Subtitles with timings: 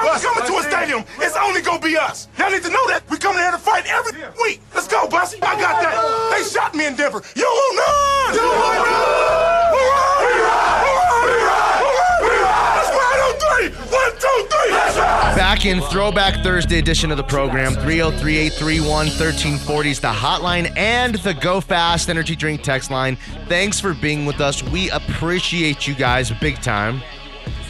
[0.00, 2.28] Every time we come into a stadium, it's only gonna be us.
[2.38, 3.02] Y'all need to know that.
[3.10, 4.60] We come here to fight every week.
[4.74, 5.38] Let's go, Bussy.
[5.42, 6.32] I got that.
[6.32, 7.22] They shot me in Denver.
[7.36, 8.34] You will not.
[8.34, 9.72] You will not.
[9.72, 10.24] We ride.
[10.24, 10.82] We ride.
[11.20, 11.80] We ride.
[12.22, 12.72] We ride.
[12.80, 13.68] Let's ride on three.
[13.92, 14.72] One, two, three.
[14.72, 15.36] Let's ride.
[15.36, 21.16] Back in Throwback Thursday edition of the program, 303 831 1340 is the hotline and
[21.16, 23.16] the Go Fast Energy Drink text line.
[23.48, 24.62] Thanks for being with us.
[24.62, 27.02] We appreciate you guys big time.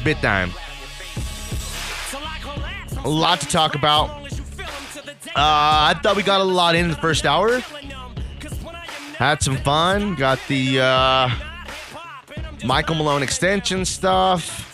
[0.04, 0.52] Big time.
[3.04, 4.10] A lot to talk about.
[4.10, 7.60] Uh, I thought we got a lot in the first hour.
[9.16, 10.14] Had some fun.
[10.16, 11.30] Got the uh,
[12.64, 14.66] Michael Malone extension stuff.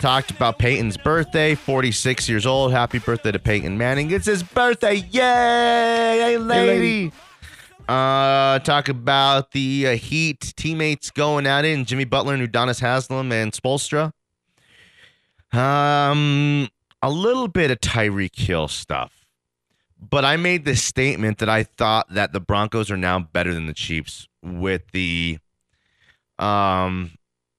[0.00, 2.72] Talked about Peyton's birthday, 46 years old.
[2.72, 4.10] Happy birthday to Peyton Manning.
[4.10, 4.94] It's his birthday.
[4.94, 7.12] Yay, hey, lady.
[7.88, 12.80] Uh, talk about the uh, Heat teammates going at it, and Jimmy Butler and Udonis
[12.80, 14.12] Haslem and Spoelstra.
[15.52, 16.68] Um,
[17.02, 19.26] a little bit of Tyreek Hill stuff,
[19.98, 23.66] but I made this statement that I thought that the Broncos are now better than
[23.66, 25.38] the Chiefs with the
[26.38, 27.12] um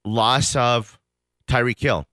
[0.05, 0.99] loss of
[1.47, 2.07] Tyreek Hill.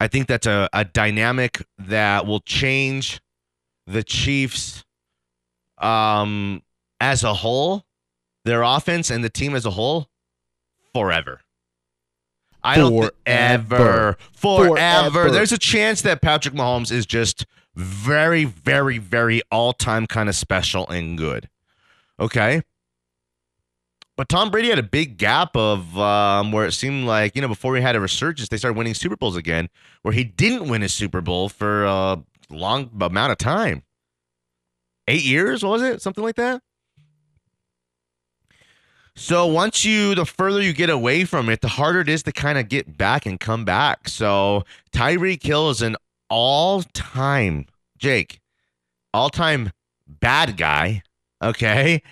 [0.00, 3.20] I think that's a, a dynamic that will change
[3.86, 4.84] the Chiefs
[5.78, 6.62] um
[7.00, 7.84] as a whole,
[8.44, 10.08] their offense and the team as a whole
[10.94, 11.40] forever.
[12.66, 14.68] I don't thi- ever, forever.
[14.68, 15.30] Forever.
[15.30, 20.88] There's a chance that Patrick Mahomes is just very, very, very all-time kind of special
[20.88, 21.48] and good.
[22.18, 22.62] Okay.
[24.16, 27.48] But Tom Brady had a big gap of um, where it seemed like, you know,
[27.48, 29.68] before he had a resurgence, they started winning Super Bowls again,
[30.02, 33.82] where he didn't win a Super Bowl for a long amount of time.
[35.06, 36.00] Eight years, what was it?
[36.00, 36.62] Something like that?
[39.18, 42.32] So once you, the further you get away from it, the harder it is to
[42.32, 44.08] kind of get back and come back.
[44.08, 45.96] So Tyreek Hill is an
[46.28, 47.66] all-time,
[47.98, 48.40] Jake,
[49.14, 49.72] all-time
[50.06, 51.02] bad guy,
[51.42, 52.02] okay,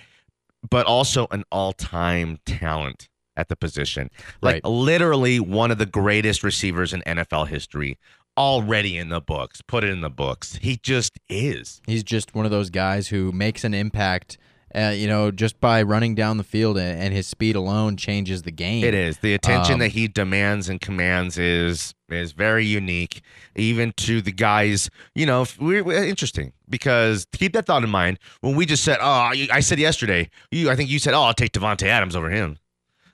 [0.67, 3.07] but also an all-time talent
[3.37, 4.09] at the position.
[4.41, 4.65] Like Right.
[4.65, 7.97] literally one of the greatest receivers in NFL history.
[8.37, 9.61] Already in the books.
[9.61, 10.57] Put it in the books.
[10.61, 11.81] He just is.
[11.85, 14.37] He's just one of those guys who makes an impact,
[14.75, 18.41] uh, you know, just by running down the field, and, and his speed alone changes
[18.41, 18.83] the game.
[18.83, 23.21] It is the attention Um, that he demands and commands is is very unique,
[23.55, 24.89] even to the guys.
[25.15, 28.19] You know, we're, we're- interesting because keep that thought in mind.
[28.41, 31.33] When we just said, "Oh," I said yesterday, you, I think you said, "Oh, I'll
[31.33, 32.57] take Davante Adams over him."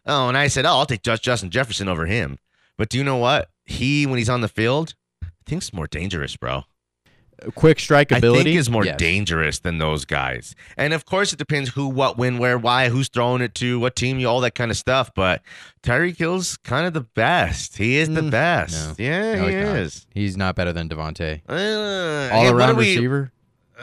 [0.05, 2.39] Oh, and I said, "Oh, I'll take Just Justin Jefferson over him."
[2.77, 3.49] But do you know what?
[3.65, 6.63] He, when he's on the field, I think more dangerous, bro.
[7.55, 8.97] Quick strike I ability think is more yes.
[8.97, 10.55] dangerous than those guys.
[10.77, 13.95] And of course, it depends who, what, when, where, why, who's throwing it to, what
[13.95, 15.11] team, you all that kind of stuff.
[15.15, 15.41] But
[15.81, 17.77] Tyreek Hill's kind of the best.
[17.77, 18.99] He is the Mm, best.
[18.99, 19.03] no.
[19.03, 19.75] Yeah, No, he he's not.
[19.77, 20.07] is.
[20.13, 21.41] He's not better than Davante.
[21.49, 23.31] Uh, All yeah, around we- receiver.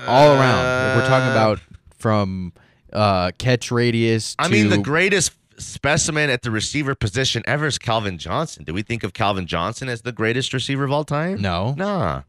[0.06, 0.96] All around.
[0.98, 1.60] We're talking Uh, about
[1.98, 2.52] from
[2.92, 4.36] uh, catch radius.
[4.38, 8.62] I mean, the greatest specimen at the receiver position ever is Calvin Johnson.
[8.62, 11.40] Do we think of Calvin Johnson as the greatest receiver of all time?
[11.42, 12.22] No, Nah.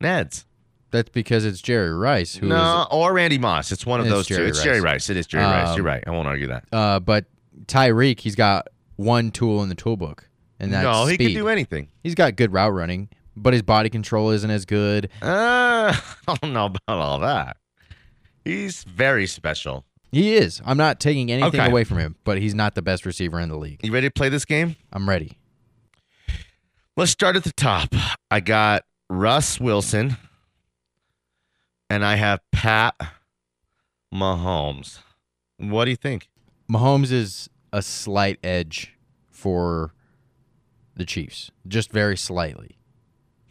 [0.00, 0.44] Neds.
[0.96, 2.50] That's because it's Jerry Rice who is.
[2.50, 3.70] no, or Randy Moss.
[3.72, 4.46] It's one of It's those Jerry two.
[4.48, 4.64] It's Rice.
[4.64, 5.10] Jerry Rice.
[5.10, 5.68] It is Jerry Rice.
[5.68, 6.02] Um, You're right.
[6.06, 6.64] I won't argue that.
[6.72, 7.26] Uh, but
[7.66, 11.28] Tyreek, he's got one tool in the toolbook, and that's no, he speed.
[11.28, 11.88] could do anything.
[12.02, 15.10] He's got good route running, but his body control isn't as good.
[15.22, 15.94] Uh,
[16.28, 17.56] I don't know about all that.
[18.44, 19.84] He's very special.
[20.12, 20.62] He is.
[20.64, 21.68] I'm not taking anything Okay.
[21.70, 23.80] away from him, but he's not the best receiver in the league.
[23.84, 24.76] You ready to play this game?
[24.92, 25.36] I'm ready.
[26.96, 27.92] Let's start at the top.
[28.30, 30.16] I got Russ Wilson,
[31.90, 32.94] and I have Pat
[34.12, 34.98] Mahomes.
[35.58, 36.28] What do you think?
[36.70, 38.94] Mahomes is a slight edge
[39.30, 39.94] for
[40.96, 42.78] the Chiefs, just very slightly.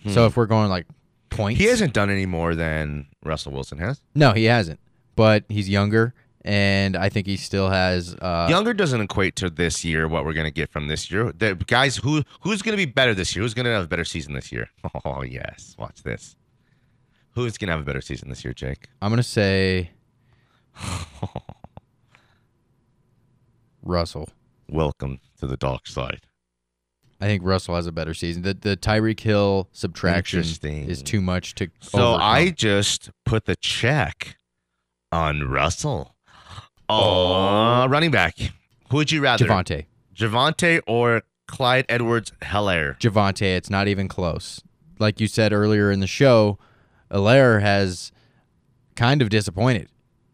[0.07, 0.85] So if we're going like
[1.31, 1.63] points, Hmm.
[1.63, 3.99] He hasn't done any more than Russell Wilson has.
[4.13, 4.79] No, he hasn't.
[5.15, 6.13] But he's younger,
[6.43, 8.13] and I think he still has.
[8.21, 10.07] Uh, Younger doesn't equate to this year.
[10.07, 13.35] What we're gonna get from this year, the guys who who's gonna be better this
[13.35, 13.41] year?
[13.43, 14.69] Who's gonna have a better season this year?
[15.05, 16.35] Oh yes, watch this.
[17.35, 18.87] Who's gonna have a better season this year, Jake?
[19.01, 19.91] I'm gonna say
[23.83, 24.29] Russell.
[24.69, 26.21] Welcome to the dark side.
[27.19, 28.43] I think Russell has a better season.
[28.43, 31.69] The the Tyreek Hill subtraction is too much to.
[31.81, 32.21] So overcome.
[32.21, 34.37] I just put the check
[35.11, 36.15] on Russell.
[36.87, 38.37] Oh, uh, running back.
[38.91, 39.45] Who would you rather?
[39.45, 39.87] Javonte.
[40.15, 42.97] Javonte or Clyde Edwards Helaire?
[42.99, 44.61] Javonte, it's not even close.
[44.99, 46.57] Like you said earlier in the show,
[47.11, 48.11] Alaire has
[48.95, 49.89] kind of disappointed.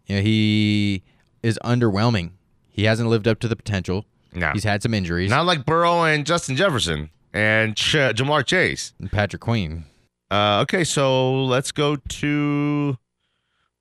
[0.07, 1.03] You know, he
[1.43, 2.31] is underwhelming.
[2.69, 4.05] He hasn't lived up to the potential.
[4.33, 4.51] No.
[4.53, 5.29] He's had some injuries.
[5.29, 7.09] Not like Burrow and Justin Jefferson.
[7.33, 8.93] and Ch- Ja'Marr Chase.
[8.99, 9.85] And Patrick Queen.
[10.29, 12.97] Uh, okay, so let's go to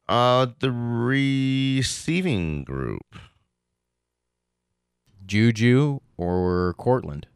[0.09, 3.03] uh, the receiving group.
[5.27, 7.27] Juju or Courtland.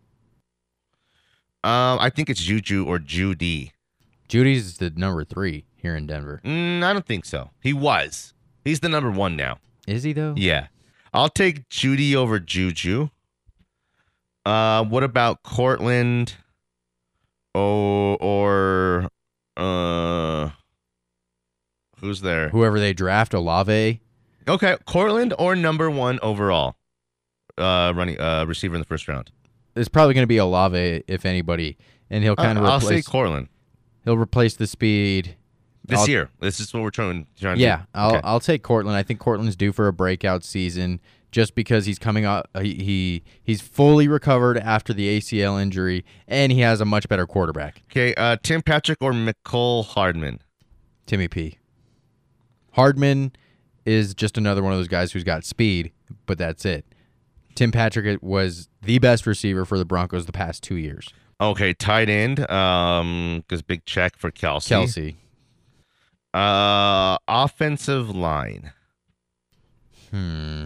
[1.63, 3.71] Um, I think it's Juju or Jeudy.
[4.35, 6.41] Jeudy's the number three here in Denver.
[6.45, 7.51] Mm, I don't think so.
[7.63, 8.35] He was.
[8.65, 9.59] He's the number one now.
[9.87, 10.35] Is he though?
[10.37, 10.67] Yeah.
[11.13, 13.11] I'll take Jeudy over Juju.
[14.45, 16.35] Uh, what about Courtland?
[17.55, 19.09] Oh, or
[19.57, 20.51] uh,
[22.01, 22.49] who's there?
[22.49, 24.01] Whoever they draft, Olave.
[24.49, 26.75] Okay, Courtland or number one overall,
[27.57, 29.31] uh, running uh receiver in the first round.
[29.77, 31.79] It's probably going to be Olave if anybody,
[32.11, 33.07] and he'll kind of Uh, I'll say replace.
[33.07, 33.49] Courtland
[34.05, 35.37] he'll replace the speed.
[35.87, 36.31] this I'll- year.
[36.41, 37.83] This is what we're trying trying to Yeah.
[37.95, 38.21] I'll Okay.
[38.25, 38.97] I'll take Courtland.
[38.97, 40.99] I think Courtland's due for a breakout season
[41.31, 42.49] just because he's coming up.
[42.59, 47.27] He, he he's fully recovered after the ACL injury, and he has a much better
[47.27, 50.41] quarterback, Okay, uh, Tim Patrick or Mecole Hardman.
[51.07, 51.59] Timmy P.
[52.73, 53.33] Hardman
[53.85, 55.93] is just another one of those guys who's got speed,
[56.27, 56.85] but that's it.
[57.55, 61.13] Tim Patrick was the best receiver for the Broncos the past two years.
[61.41, 62.49] Okay, tight end.
[62.51, 64.71] Um, because big check for Kelce.
[64.71, 65.17] Kelce.
[66.33, 68.73] Uh, offensive line.
[70.11, 70.65] Hmm.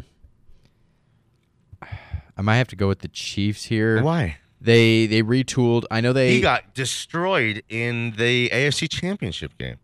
[1.83, 4.03] I might have to go with the Chiefs here.
[4.03, 4.37] Why?
[4.61, 5.85] They they retooled.
[5.91, 9.77] I know they He got destroyed in the AFC Championship game.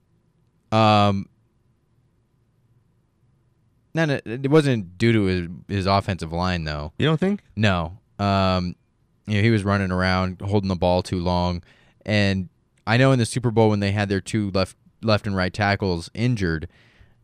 [0.73, 1.29] Um,
[3.95, 6.93] no, no, it wasn't due to his, his offensive line though.
[6.99, 7.43] You don't think?
[7.57, 8.75] No, um,
[9.27, 11.63] you know he was running around holding the ball too long,
[12.05, 12.49] and
[12.87, 15.53] I know in the Super Bowl when they had their two left left and right
[15.53, 16.69] tackles injured,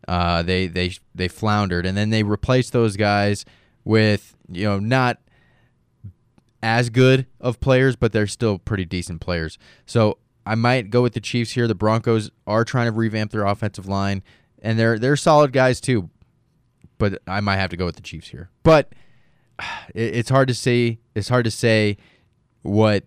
[0.09, 3.45] uh, they they they floundered, and then they replaced those guys
[3.85, 5.19] with you know not
[6.63, 9.59] as good of players, but they're still pretty decent players.
[9.87, 11.67] So I might go with the Chiefs here.
[11.67, 14.23] The Broncos are trying to revamp their offensive line,
[14.63, 16.11] and they're they're solid guys too.
[16.99, 18.51] But I might have to go with the Chiefs here.
[18.63, 18.93] But
[19.95, 20.99] it, it's hard to say.
[21.15, 21.97] It's hard to say
[22.63, 23.05] what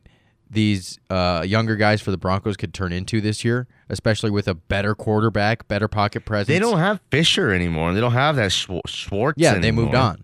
[0.50, 4.54] these uh, younger guys for the Broncos could turn into this year, especially with a
[4.54, 6.48] better quarterback, better pocket presence.
[6.48, 7.94] They don't have Fisher anymore.
[7.94, 9.42] They don't have that Schwar- Schwartz.
[9.42, 10.24] Yeah, they moved on.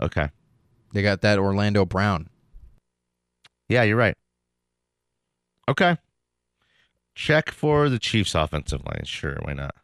[0.00, 0.28] Okay.
[0.92, 2.28] They got that Orlando Brown.
[3.68, 4.16] Yeah, you're right.
[5.68, 5.98] Okay.
[7.14, 9.04] Check for the Chiefs offensive line.
[9.04, 9.74] Sure, why not?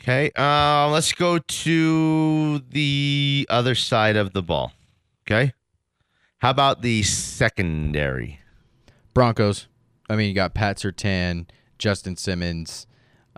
[0.00, 0.30] Okay.
[0.36, 4.72] Uh, let's go to the other side of the ball.
[5.26, 5.52] Okay.
[6.38, 8.40] How about the secondary?
[9.12, 9.68] Broncos.
[10.08, 11.46] I mean, you got Pat Surtain,
[11.78, 12.86] Justin Simmons,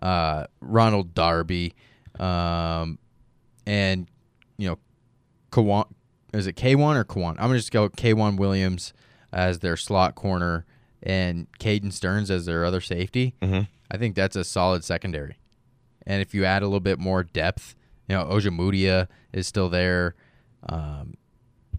[0.00, 1.74] uh, Ronald Darby,
[2.20, 2.98] um,
[3.66, 4.06] and
[4.56, 4.78] you know,
[5.50, 5.90] Kawan.
[6.32, 7.30] Is it K1 or Kawan?
[7.32, 8.92] I'm gonna just go K1 Williams
[9.32, 10.64] as their slot corner
[11.02, 13.34] and Caden Sterns as their other safety.
[13.42, 13.66] Mhm.
[13.90, 15.36] I think that's a solid secondary.
[16.06, 17.74] And if you add a little bit more depth,
[18.08, 20.14] you know, Ojemudia is still there.
[20.68, 21.14] Um,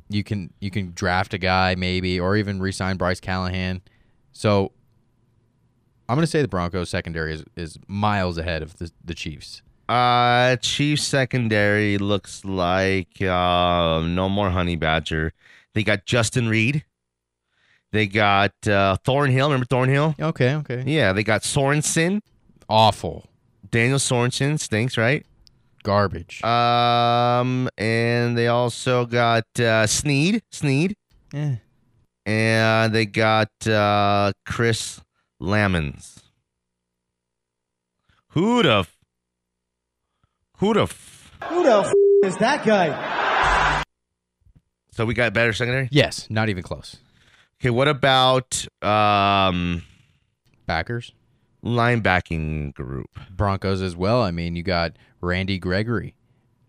[0.09, 3.81] you can you can draft a guy maybe, or even re-sign Bryce Callahan.
[4.31, 4.71] So
[6.07, 9.61] I'm going to say the Broncos secondary is, is miles ahead of the, the Chiefs.
[9.87, 15.33] Uh, Chiefs secondary looks like uh, no more Honey Badger.
[15.73, 16.83] They got Justin Reid.
[17.91, 19.47] They got uh, Thornhill.
[19.47, 20.15] Remember Thornhill?
[20.19, 20.83] Okay, okay.
[20.85, 22.21] Yeah, they got Sorensen.
[22.69, 23.27] Awful
[23.73, 25.25] Daniel Sorensen stinks, right?
[25.83, 26.41] garbage.
[26.45, 30.95] Um, and they also got uh, Sneed, Sneed,
[31.33, 31.55] Eh.
[32.25, 35.01] and they got uh, Chris
[35.41, 36.19] Lammons.
[38.29, 38.95] Who'd have?
[40.59, 41.31] Who'd have?
[41.49, 43.83] Who the f- is that guy?
[44.91, 45.89] So we got better secondary.
[45.91, 46.95] Yes, not even close.
[47.59, 49.83] Okay, what about um
[50.65, 51.11] Backers,
[51.63, 53.09] linebacking group?
[53.31, 54.21] Broncos as well.
[54.21, 56.15] I mean, you got Randy Gregory,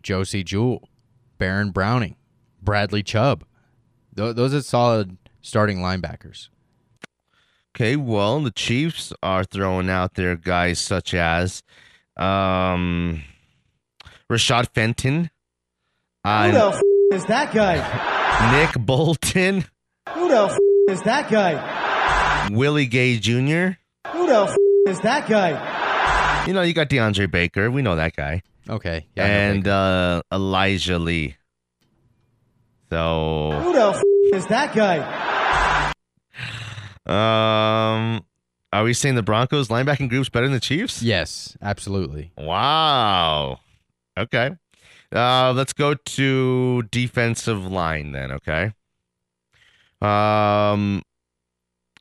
[0.02, 0.88] Josey Jewell,
[1.38, 2.16] Baron Browning,
[2.62, 3.44] Bradley Chubb.
[4.16, 6.48] Th- those are solid starting linebackers.
[7.76, 11.62] Okay, well, the Chiefs are throwing out their guys such as
[12.16, 13.22] um
[14.30, 15.30] Rashad Fenton,
[16.24, 16.82] Who uh, the f-
[17.12, 17.76] is that guy?
[18.52, 19.64] Nick Bolton,
[20.14, 20.58] Who the f-
[20.88, 22.48] is that guy?
[22.52, 23.76] Willie Gay Jr.
[24.12, 26.44] Who the f- is that guy?
[26.46, 27.70] You know, you got DeAndre Baker.
[27.70, 28.42] We know that guy.
[28.68, 31.36] Okay, yeah, and uh, Elijah Lee.
[32.90, 34.02] So, Who the f-
[34.34, 35.92] is that guy?
[37.06, 38.24] um,
[38.72, 41.02] are we saying the Broncos linebacking group's better than the Chiefs?
[41.02, 42.32] yes, absolutely.
[42.38, 43.60] Wow.
[44.18, 44.52] Okay.
[45.14, 48.32] Uh, let's go to defensive line then.
[48.32, 48.72] Okay.
[50.00, 51.02] Um,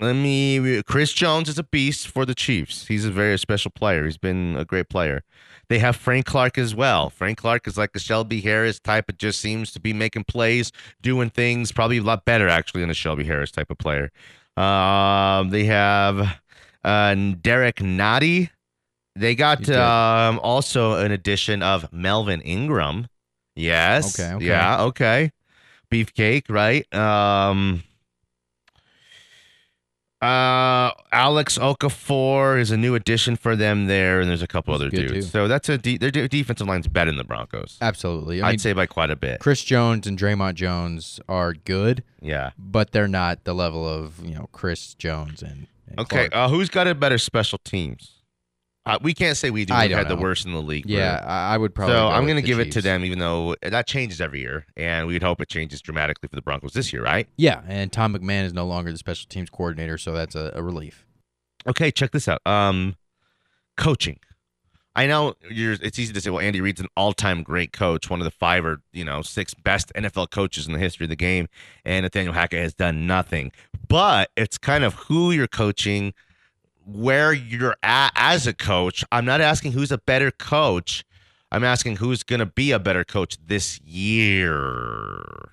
[0.04, 0.84] let me.
[0.84, 2.88] Chris Jones is a beast for the Chiefs.
[2.88, 4.06] He's a very special player.
[4.06, 5.24] He's been a great player.
[5.70, 7.10] They have Frank Clark as well.
[7.10, 9.10] Frank Clark is like a Shelby Harris type.
[9.10, 12.90] It just seems to be making plays, doing things probably a lot better actually than
[12.90, 14.12] a Shelby Harris type of player.
[14.58, 16.40] Um, they have
[16.84, 18.50] uh, Derrick Nnadi.
[19.16, 23.08] They got um, also an addition of Melvin Ingram.
[23.56, 24.20] Yes.
[24.20, 24.46] Okay, okay.
[24.46, 24.82] Yeah.
[24.84, 25.32] Okay.
[25.92, 26.92] Beefcake, right?
[26.94, 27.84] Um,
[30.24, 34.90] uh, Alex Okafor is a new addition for them there, and there's a couple other
[34.90, 35.12] dudes.
[35.12, 35.22] too.
[35.24, 37.78] So that's a de- their de- defensive line's better than the Broncos.
[37.82, 38.42] Absolutely.
[38.42, 39.40] I I'd say by quite a bit.
[39.40, 42.52] Chris Jones and Dre'Mont Jones are good, Yeah.
[42.58, 45.68] but they're not the level of you know Chris Jones and.
[45.88, 46.30] and Okay.
[46.32, 48.13] Uh, who's got a better special teams?
[48.86, 49.74] Uh, we can't say we do.
[49.74, 50.86] We've had the worst in the league.
[50.86, 51.94] yeah, I, I would probably.
[51.94, 54.66] So go I'm going to give it to them, even though that changes every year,
[54.76, 57.28] and we'd hope it changes dramatically for the Broncos this year, right?
[57.38, 60.62] Yeah, and Tom McMahon is no longer the special teams coordinator, so that's a, a
[60.62, 61.06] relief.
[61.66, 62.42] Okay, check this out.
[62.46, 62.96] Um,
[63.78, 64.20] coaching.
[64.96, 65.74] I know you're.
[65.74, 68.64] It's easy to say, well, Andy Reid's an all-time great coach, one of the five
[68.66, 71.48] or you know six best NFL coaches in the history of the game,
[71.86, 73.52] and Nathaniel Hackett has done nothing.
[73.88, 76.14] But it's kind of who you're coaching,
[76.86, 79.04] where you're at as a coach.
[79.12, 81.06] I'm not asking who's a better coach.
[81.52, 85.50] I'm asking who's going to be a better coach this year.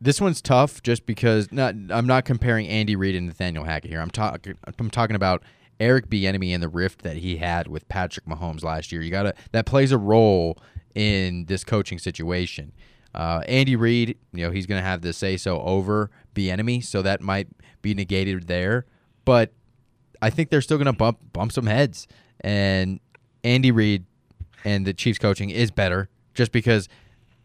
[0.00, 4.00] This one's tough just because not I'm not comparing Andy Reid and Nathaniel Hackett here.
[4.00, 5.42] I'm talking I'm talking about
[5.80, 9.02] Eric Bieniemy and the rift that he had with Patrick Mahomes last year.
[9.02, 10.58] You got to that plays a role
[10.94, 12.72] in this coaching situation.
[13.14, 17.02] Uh, Andy Reid, you know, he's going to have the say so over Bieniemy, so
[17.02, 17.48] that might
[17.82, 18.86] be negated there.
[19.24, 19.52] But
[20.20, 22.06] I think they're still going to bump bump some heads.
[22.40, 23.00] And
[23.44, 24.04] Andy Reid
[24.64, 26.88] and the Chiefs coaching is better just because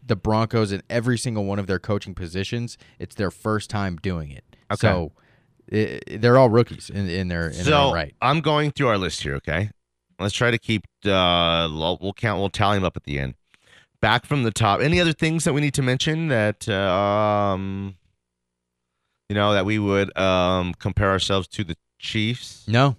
[0.06, 4.30] the Broncos in every single one of their coaching positions, it's their first time doing
[4.30, 4.44] it.
[4.72, 4.80] Okay.
[4.80, 5.12] So
[5.72, 8.14] i they're all rookies in, in their in so own right.
[8.20, 9.34] I'm going through our list here.
[9.36, 9.70] Okay,
[10.18, 10.84] let's try to keep.
[11.04, 12.38] Uh, we'll we'll count.
[12.40, 13.34] We'll tally them up at the end.
[14.00, 14.80] Back from the top.
[14.80, 17.96] Any other things that we need to mention that uh, um,
[19.30, 22.64] you know, that we would um compare ourselves to the Chiefs?
[22.68, 22.96] No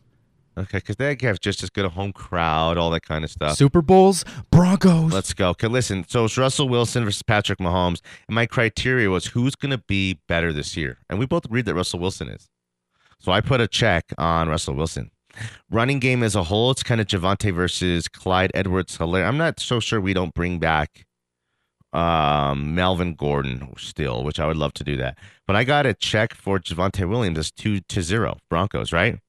[0.57, 3.57] Okay, because they have just as good a home crowd, all that kind of stuff.
[3.57, 5.11] Super Bowls, Broncos.
[5.11, 5.49] Let's go.
[5.49, 6.05] Okay, listen.
[6.07, 10.19] So it's Russell Wilson versus Patrick Mahomes, and my criteria was who's going to be
[10.29, 12.47] better this year, and we both agreed that Russell Wilson is.
[13.19, 15.11] So I put a check on Russell Wilson.
[15.69, 19.27] Running game as a whole, it's kind of Javonte versus Clyde Edwards Helaire.
[19.27, 21.04] I'm not so sure we don't bring back
[21.93, 25.17] um, Melvin Gordon still, which I would love to do that.
[25.47, 29.19] But I got a check for Javonte Williams as two to zero Broncos, right?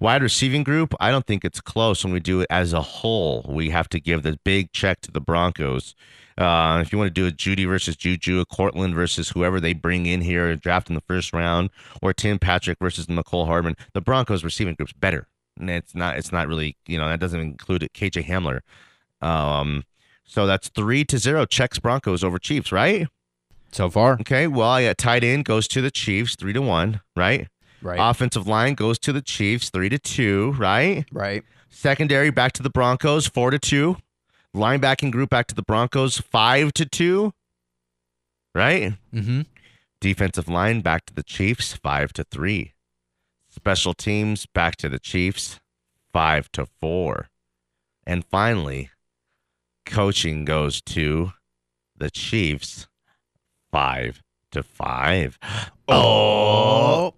[0.00, 3.46] Wide receiving group, I don't think it's close when we do it as a whole.
[3.48, 5.94] We have to give the big check to the Broncos.
[6.36, 9.72] Uh, if you want to do a Jeudy versus Juju, a Courtland versus whoever they
[9.72, 11.70] bring in here draft in the first round,
[12.02, 15.28] or Tim Patrick versus Mecole Hardman, the Broncos receiving group's better.
[15.58, 16.16] And it's not.
[16.16, 16.76] It's not really.
[16.86, 17.92] You know that doesn't include it.
[17.92, 18.60] KJ Hamler.
[19.24, 19.84] Um,
[20.26, 21.46] so that's three to zero.
[21.46, 23.06] Checks Broncos over Chiefs, right?
[23.72, 24.46] so far, Okay.
[24.46, 27.48] Well, yeah, tight end goes to the Chiefs, three to one, right?
[27.82, 27.98] right?
[28.00, 31.04] Offensive line goes to the Chiefs, three to two, right?
[31.12, 31.42] right.
[31.70, 33.96] Secondary back to the Broncos, four to two.
[34.54, 37.32] Linebacking group back to the Broncos, five to two,
[38.54, 38.94] right?
[39.12, 39.40] Mm-hmm.
[40.00, 42.74] Defensive line back to the Chiefs, five to three.
[43.50, 45.58] Special teams back to the Chiefs,
[46.12, 47.28] five to four.
[48.06, 48.90] And finally,
[49.86, 51.32] coaching goes to
[51.96, 52.86] the Chiefs,
[53.70, 54.22] five
[54.52, 55.38] to five.
[55.88, 57.14] Oh,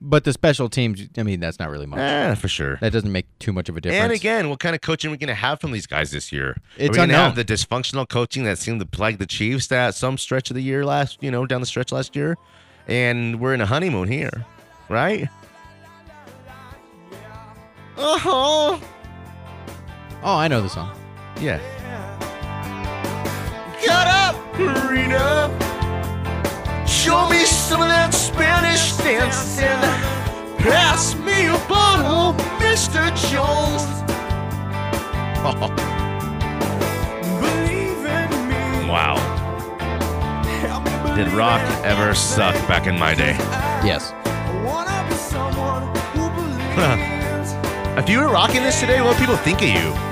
[0.00, 1.98] But the special teams, I mean, that's not really much.
[2.00, 2.76] eh, for sure.
[2.80, 4.02] That doesn't make too much of a difference.
[4.02, 6.30] And again, what kind of coaching are we going to have from these guys this
[6.32, 6.56] year?
[6.76, 9.70] It's are we going to have the dysfunctional coaching that seemed to plague the Chiefs
[9.72, 12.36] at some stretch of the year last, you know, down the stretch last year?
[12.86, 14.44] And we're in a honeymoon here,
[14.88, 15.28] right?
[17.96, 18.28] Uh huh.
[20.22, 20.94] oh, I know the song.
[21.40, 21.60] Yeah.
[23.82, 25.52] Get up, Marina.
[26.86, 29.66] Show me some of that Spanish dancing.
[30.56, 33.14] Pass me a bottle, Mr.
[33.30, 33.84] Jones.
[38.88, 39.22] wow.
[41.14, 43.36] Did rock ever suck back in my day?
[43.84, 44.12] Yes.
[47.96, 50.05] If you were rocking this today, what would people think of you?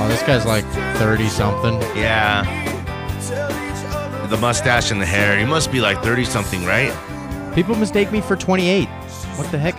[0.00, 0.64] Oh, this guy's like
[0.96, 1.80] thirty something.
[1.96, 2.42] Yeah.
[4.28, 5.38] The mustache and the hair.
[5.38, 6.92] He must be like 30 something, right?
[7.54, 8.88] People mistake me for twenty eight.
[9.36, 9.74] What the heck?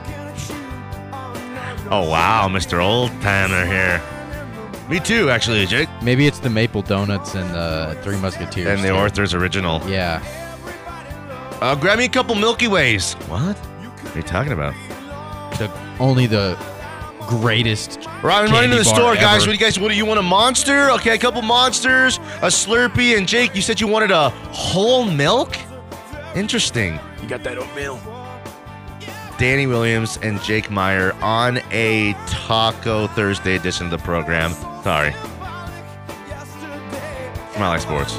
[1.92, 2.84] Oh, wow, Mr.
[2.84, 4.02] Old Timer here.
[4.90, 5.90] Me too, actually, Jake.
[6.02, 8.68] Maybe it's the maple donuts and the Three Musketeers.
[8.68, 8.96] And the too.
[8.96, 9.82] Arthur's original.
[9.88, 10.22] Yeah.
[11.62, 13.14] Uh, grab me a couple Milky Ways.
[13.28, 13.56] What?
[13.58, 14.74] What are you talking about?
[15.58, 16.58] The, only the
[17.28, 18.06] greatest.
[18.24, 19.42] Right, I'm running to the bar store, guys.
[19.42, 19.80] What do you guys?
[19.80, 20.20] What do you want?
[20.20, 20.92] A monster?
[20.92, 23.56] Okay, a couple monsters, a Slurpee, and Jake.
[23.56, 25.56] You said you wanted a whole milk.
[26.36, 27.00] Interesting.
[27.22, 28.00] You got that oatmeal?
[29.38, 34.54] Danny Williams and Jake Meyer on a Taco Thursday edition of the program.
[34.84, 35.14] Sorry.
[37.54, 38.18] Smile like sports.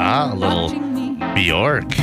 [0.00, 1.16] Ah, a little watching me.
[1.34, 1.98] Bjork.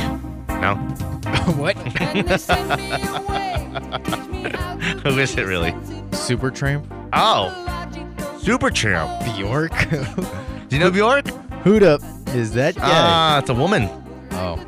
[0.48, 0.74] No,
[1.56, 1.76] what?
[2.00, 4.00] And they send me away.
[4.04, 5.74] teach me how to Who is it really?
[6.12, 6.86] Super Tramp?
[7.12, 8.38] Oh, logical.
[8.38, 9.24] Super Champ.
[9.24, 9.72] Bjork?
[9.90, 11.26] Do you know Bjork?
[11.64, 12.00] Hoot up.
[12.28, 12.82] Is that guy?
[12.84, 13.88] Ah, it's a woman.
[14.32, 14.58] oh.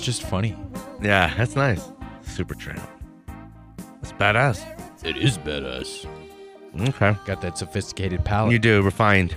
[0.00, 0.06] So dependable.
[0.06, 0.56] It's just funny.
[1.02, 1.92] Yeah, that's nice.
[2.22, 2.80] Super Tramp.
[4.00, 5.04] That's badass.
[5.04, 6.06] It is badass.
[6.88, 7.16] Okay.
[7.26, 8.52] Got that sophisticated palate.
[8.52, 9.34] You do, refined.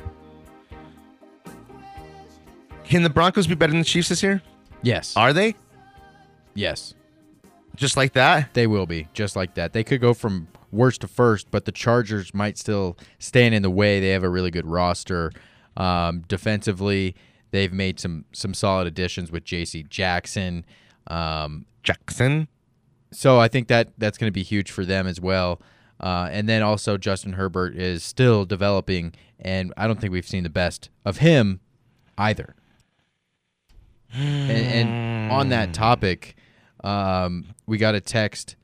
[2.84, 4.42] Can the Broncos be better than the Chiefs this year?
[4.84, 5.16] yes.
[5.16, 5.56] Are they?
[6.54, 6.94] yes.
[7.76, 8.54] Just like that?
[8.54, 9.74] They will be just like that.
[9.74, 13.70] They could go from worst to first, but the Chargers might still stand in the
[13.72, 14.00] way.
[14.00, 15.32] They have a really good roster.
[15.76, 17.16] Um, defensively,
[17.54, 19.84] they've made some some solid additions with J.C.
[19.84, 20.66] Jackson.
[21.08, 22.48] Um, Jackson.
[23.12, 25.62] so I think that that's going to be huge for them as well.
[26.00, 30.44] Uh, and then also Justin Herbert is still developing, and I don't think we've seen
[30.44, 31.62] the best of him
[32.18, 32.56] either.
[34.14, 36.36] And, and on that topic,
[36.84, 38.56] um, we got a text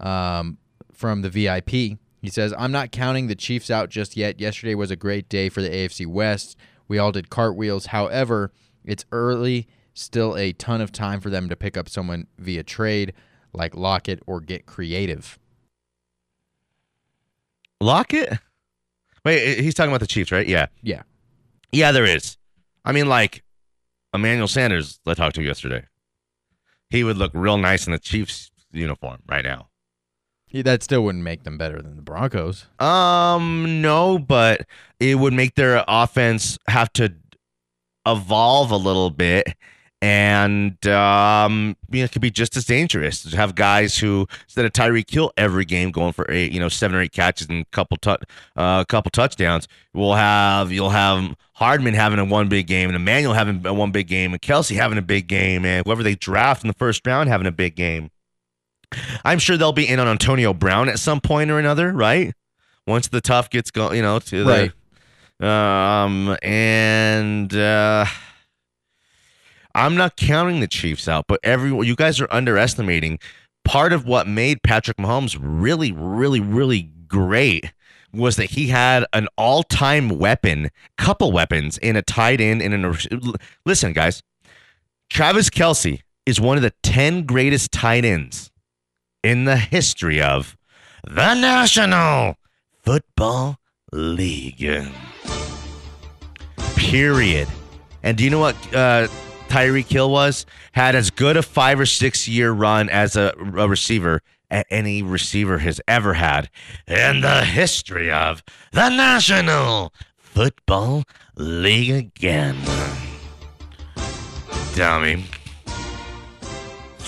[0.00, 0.58] um,
[0.92, 1.70] from the VIP.
[1.70, 4.40] He says, I'm not counting the Chiefs out just yet.
[4.40, 6.56] Yesterday was a great day for the AFC West.
[6.88, 7.86] We all did cartwheels.
[7.86, 8.50] However,
[8.84, 13.12] it's early, still a ton of time for them to pick up someone via trade
[13.52, 15.38] like Lockett or get creative.
[17.80, 18.38] Lockett?
[19.24, 20.46] Wait, eh, he's talking about the Chiefs, right?
[20.46, 20.66] Yeah.
[20.82, 21.02] Yeah.
[21.72, 22.36] Yeah, there is.
[22.84, 23.42] I mean, like
[24.14, 25.84] Emmanuel Sanders, I talked to yesterday.
[26.90, 29.67] He would look real nice in the Chiefs uniform right now.
[30.50, 32.66] Yeah, That still wouldn't make them better than the Broncos.
[32.78, 34.66] Um, no, but
[34.98, 37.14] it would make their offense have to
[38.06, 39.54] evolve a little bit,
[40.00, 44.64] and um, you know, it could be just as dangerous to have guys who instead
[44.64, 47.62] of Tyreek Hill every game going for eight, you know, seven or eight catches and
[47.62, 48.16] a couple tu-
[48.56, 49.68] uh, couple touchdowns.
[49.92, 53.90] We'll have you'll have Hardman having a one big game, and Emmanuel having a one
[53.90, 57.06] big game, and Kelce having a big game, and whoever they draft in the first
[57.06, 58.10] round having a big game.
[59.24, 62.34] I'm sure they'll be in on Antonio Brown at some point or another, right?
[62.86, 68.06] Once the tough gets going, you know, to the um and uh
[69.74, 73.18] I'm not counting the Chiefs out, but every you guys are underestimating
[73.64, 77.72] part of what made Patrick Mahomes really, really, really great
[78.12, 82.84] was that he had an all-time weapon, couple weapons in a tight end and in
[82.84, 82.94] a
[83.66, 84.22] listen, guys.
[85.10, 88.50] Travis Kelce is one of the 10 greatest tight ends
[89.22, 90.56] in the history of
[91.04, 92.36] the National
[92.82, 93.58] Football
[93.92, 94.90] League.
[96.76, 97.48] Period.
[98.02, 99.08] And do you know what uh,
[99.48, 100.46] Tyreek Hill was?
[100.72, 104.22] Had as good a five or six year run as a, a receiver
[104.70, 106.48] any receiver has ever had
[106.86, 111.04] in the history of the National Football
[111.36, 112.56] League again.
[114.74, 115.24] Dummy.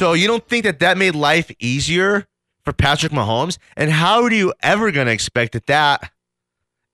[0.00, 2.26] So you don't think that that made life easier
[2.64, 3.58] for Patrick Mahomes?
[3.76, 6.10] And how are you ever going to expect that that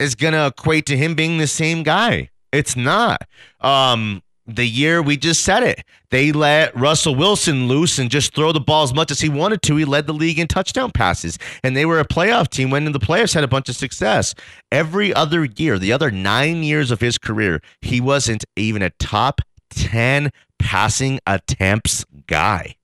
[0.00, 2.30] is going to equate to him being the same guy?
[2.50, 3.22] It's not.
[3.60, 8.50] Um, the year we just said it, they let Russell Wilson loose and just throw
[8.50, 9.76] the ball as much as he wanted to.
[9.76, 12.72] He led the league in touchdown passes, and they were a playoff team.
[12.72, 14.34] Into the playoffs, had a bunch of success.
[14.72, 19.42] Every other year, the other nine years of his career, he wasn't even a top
[19.70, 22.74] 10 passing attempts guy.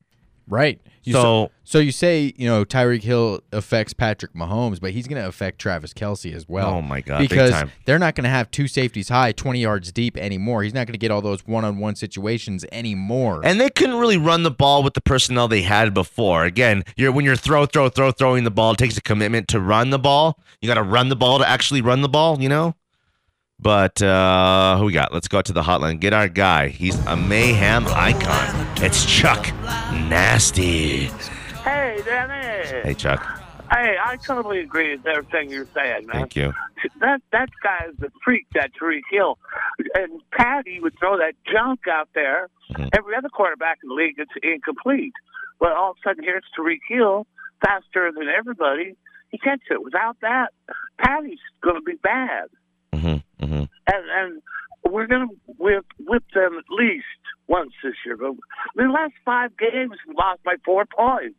[0.53, 0.79] Right.
[1.03, 5.21] You So- so you say you know Tyreek Hill affects Patrick Mahomes, but he's going
[5.21, 6.69] to affect Travis Kelce as well.
[6.75, 7.73] Oh, my God, big Because time.
[7.87, 10.63] they're not going to have two safeties high, twenty yards deep anymore.
[10.63, 13.41] He's not going to get all those one-on-one situations anymore.
[13.43, 16.45] And they couldn't really run the ball with the personnel they had before.
[16.45, 19.61] Again, you're when you're throw, throw, throw, throwing the ball, it takes a commitment to
[19.61, 20.39] run the ball.
[20.61, 22.77] You got to run the ball to actually run the ball, you know.
[23.63, 25.13] But uh, who we got?
[25.13, 26.01] Let's go to the hotline.
[26.01, 26.69] Get our guy.
[26.69, 28.67] He's a mayhem icon.
[28.83, 29.47] It's Chuck
[30.09, 31.05] Nasty.
[31.63, 32.83] Hey, Danny.
[32.83, 33.23] Hey, Chuck.
[33.71, 36.17] Hey, I totally agree with everything you're saying, man.
[36.23, 36.53] Thank you.
[37.01, 39.39] That that guy is a freak, that Tyreek Hill.
[39.95, 42.49] And Patty would throw that junk out there.
[42.73, 42.89] Mhm.
[42.99, 45.15] Every other quarterback in the league is incomplete.
[45.61, 47.27] But all of a sudden, here's Tyreek Hill,
[47.65, 48.97] faster than everybody.
[49.31, 49.83] He gets it.
[49.83, 50.49] Without that,
[50.99, 52.49] Patty's going to be bad.
[53.41, 53.55] Mm-hmm.
[53.55, 53.65] Mm-hmm.
[53.93, 54.43] and and
[54.93, 55.27] we're gonna
[55.59, 57.05] whip whip them at least
[57.49, 58.17] once this year.
[58.17, 58.33] But
[58.77, 61.39] the last five games we lost by four points,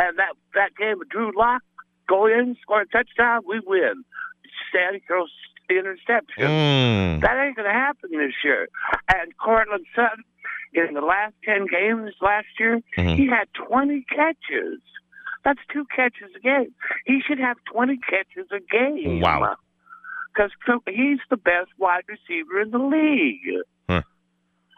[0.00, 1.62] and that that game with Drew Lock,
[2.08, 4.04] go in score a touchdown, we win.
[4.68, 5.30] Stanley throws
[5.70, 6.44] interception.
[6.46, 7.20] Mm.
[7.22, 8.68] That ain't gonna happen this year.
[9.14, 10.24] And Courtland Sutton
[10.74, 13.16] in the last ten games last year, Mhm.
[13.16, 14.80] he had twenty catches.
[15.44, 16.74] That's two catches a game.
[17.06, 19.20] He should have twenty catches a game.
[19.20, 19.56] Wow.
[20.34, 20.50] Because
[20.86, 23.62] he's the best wide receiver in the league.
[23.88, 24.02] Huh.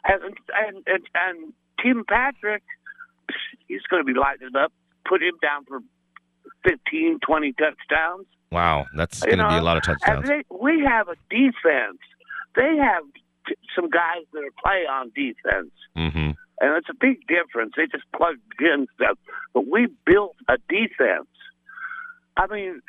[0.06, 2.62] And, and and and Tim Patrick,
[3.68, 4.72] he's going to be lighting it up.
[5.08, 5.80] Put him down for
[6.66, 8.26] 15, 20 touchdowns.
[8.50, 10.28] Wow, that's going to be a lot of touchdowns.
[10.28, 11.98] they, we have a defense.
[12.56, 13.02] They have
[13.48, 16.18] t- some guys that are play on defense, Mm-hmm.
[16.60, 17.72] and it's a big difference.
[17.76, 19.18] They just plugged in stuff,
[19.52, 21.28] but we built a defense.
[22.36, 22.80] I mean,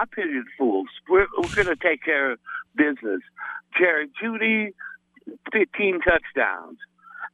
[0.00, 0.88] I pity the fools.
[1.08, 2.38] We're, we're going to take care of
[2.76, 3.20] business.
[3.78, 4.72] Jerry Jeudy,
[5.52, 6.78] 15 touchdowns,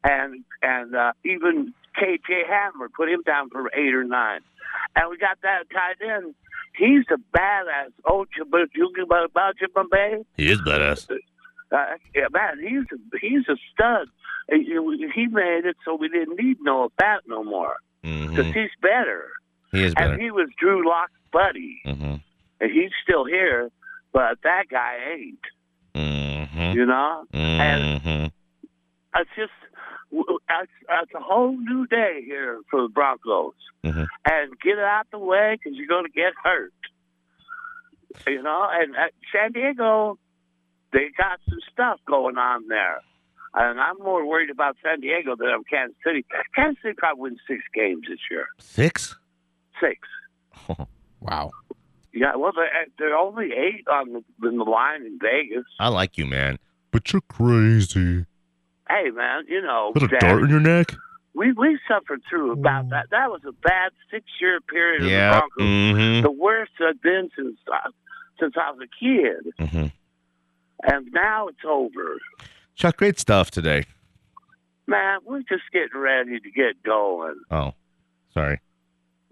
[0.03, 4.41] and and uh, even KJ Hamler put him down for eight or nine,
[4.97, 6.35] and we got that tight end.
[6.77, 7.93] He's a badass.
[8.05, 8.25] Oh,
[9.91, 10.25] Bay.
[10.37, 11.09] He is badass.
[11.71, 11.77] Uh,
[12.15, 14.09] yeah, man, he's a, he's a stud.
[14.51, 18.53] He made it so we didn't need Noah Bat no more because Mm-hmm.
[18.59, 19.29] he's better.
[19.73, 22.15] He is And he was Drew Lock's buddy, Mm-hmm.
[22.61, 23.71] And he's still here,
[24.13, 25.39] but that guy ain't.
[25.95, 26.77] Mm-hmm.
[26.79, 28.27] You know, Mm-hmm.
[29.17, 29.53] it's just
[30.13, 34.07] it's, it's a whole new day here for the Broncos, Mhm.
[34.31, 36.73] and get it out the way because you're going to get hurt.
[38.27, 40.19] You know, and at San Diego,
[40.93, 43.01] they got some stuff going on there.
[43.57, 46.25] And I'm more worried about San Diego than I'm Kansas City.
[46.55, 48.47] Kansas City probably wins six games this year.
[48.59, 49.17] Six?
[49.81, 49.99] Six.
[51.21, 51.53] Wow.
[52.15, 55.65] Yeah, well, they're, they're only eight on the, in the line in Vegas.
[55.81, 56.59] I like you, man.
[56.93, 58.25] But you're crazy.
[58.89, 60.93] Hey, man, you know, Put a Dad, dart in your neck?
[61.35, 63.07] we we suffered through about that.
[63.11, 65.31] That was a bad six year period of Yeah.
[65.35, 65.67] the Broncos.
[65.67, 66.23] Mm-hmm.
[66.23, 67.91] The worst I've been since uh,
[68.39, 69.87] since I was a kid, Mm-hmm.
[70.93, 72.19] and now it's over.
[72.77, 73.85] Chuck, great stuff today.
[74.87, 77.41] Man, we're just getting ready to get going.
[77.51, 77.73] Oh,
[78.35, 78.61] sorry.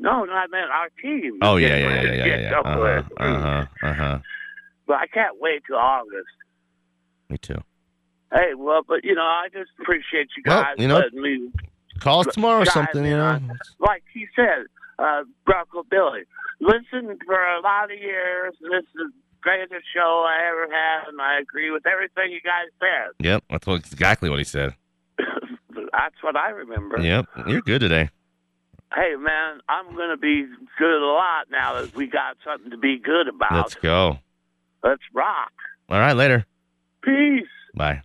[0.02, 1.38] No, no, I meant our team.
[1.42, 2.58] Oh, yeah, yeah, yeah, yeah, yeah, yeah.
[2.58, 4.18] Uh-huh, uh-huh, uh-huh.
[4.84, 6.26] But I can't wait till August.
[7.30, 7.62] Me too.
[8.32, 11.52] Hey, well, but you know, I just appreciate you Well, guys you know, letting me
[12.00, 13.38] Call us tomorrow or something, you know?
[13.78, 14.66] like he said,
[14.98, 16.22] uh, Bronco Billy.
[16.60, 18.54] Listen for a lot of years.
[18.60, 22.70] This is the greatest show I ever had, and I agree with everything you guys
[22.80, 23.24] said.
[23.24, 24.74] Yep, that's exactly what he said.
[25.92, 26.98] That's what I remember.
[26.98, 28.10] Yep, you're good today.
[28.94, 30.44] Hey, man, I'm going to be
[30.78, 33.52] good a lot now that we got something to be good about.
[33.52, 34.18] Let's go.
[34.85, 35.52] Let's rock.
[35.88, 36.44] All right, later.
[37.02, 37.46] Peace.
[37.74, 38.02] Bye.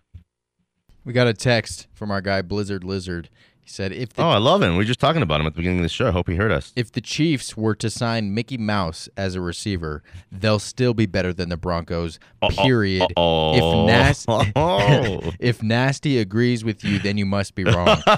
[1.04, 3.28] We got a text from our guy Blizzard Lizard.
[3.60, 4.72] He said if the Oh, I love him.
[4.72, 6.08] We were just talking about him at the beginning of the show.
[6.08, 6.72] I hope he heard us.
[6.74, 11.34] if the Chiefs were to sign Mickey Mouse as a receiver, they'll still be better
[11.34, 12.18] than the Broncos.
[12.62, 13.12] Period.
[13.16, 14.24] Oh, If Nas-
[14.56, 15.32] oh.
[15.38, 17.98] if Nasty agrees with you, then you must be wrong.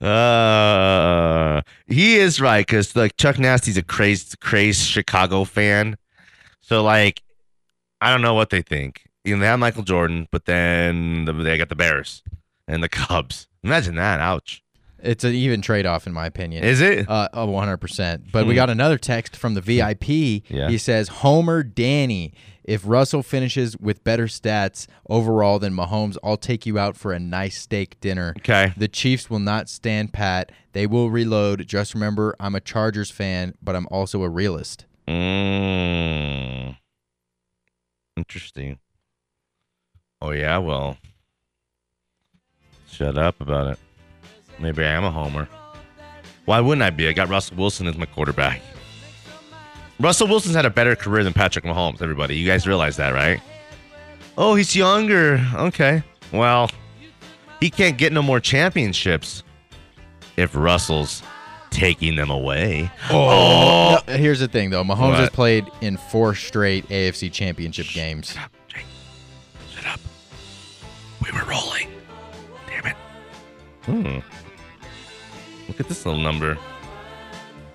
[0.00, 5.96] uh, he is right because like Chuck Nasty's a crazed, crazed Chicago fan.
[6.60, 7.22] So like,
[8.00, 9.02] I don't know what they think.
[9.24, 12.22] You know, they have Michael Jordan, but then the, they got the Bears
[12.66, 13.48] and the Cubs.
[13.64, 14.20] Imagine that.
[14.20, 14.62] Ouch.
[15.02, 16.64] it's an even trade off, in my opinion.
[16.64, 17.08] Is it?
[17.08, 18.30] Uh, oh, 100%.
[18.32, 18.56] But we Hmm.
[18.56, 20.08] got another text from the VIP.
[20.48, 20.68] Yeah.
[20.68, 22.32] He says, Homer Danny,
[22.68, 27.18] if Russell finishes with better stats overall than Mahomes, I'll take you out for a
[27.18, 28.34] nice steak dinner.
[28.40, 28.74] Okay.
[28.76, 30.52] The Chiefs will not stand pat.
[30.74, 31.66] They will reload.
[31.66, 34.84] Just remember, I'm a Chargers fan, but I'm also a realist.
[35.08, 36.76] Mm.
[38.18, 38.78] Interesting.
[40.20, 40.98] Oh yeah, well,
[42.90, 43.78] shut up about it.
[44.58, 45.48] Maybe I am a homer.
[46.44, 47.08] Why wouldn't I be?
[47.08, 48.60] I got Russell Wilson as my quarterback.
[50.00, 52.00] Russell Wilson's had a better career than Patrick Mahomes.
[52.00, 53.40] Everybody, you guys realize that, right?
[54.36, 55.44] Oh, he's younger.
[55.54, 56.02] Okay.
[56.32, 56.70] Well,
[57.60, 59.42] he can't get no more championships
[60.36, 61.22] if Russell's
[61.70, 62.90] taking them away.
[63.10, 64.84] Oh, No, here's the thing, though.
[64.84, 68.36] Mahomes has played in four straight AFC championship games.
[68.68, 68.84] Jake,
[69.74, 70.00] shut up.
[71.24, 71.88] We were rolling.
[72.68, 72.96] Damn it.
[73.84, 74.18] Hmm.
[75.66, 76.56] Look at this little number.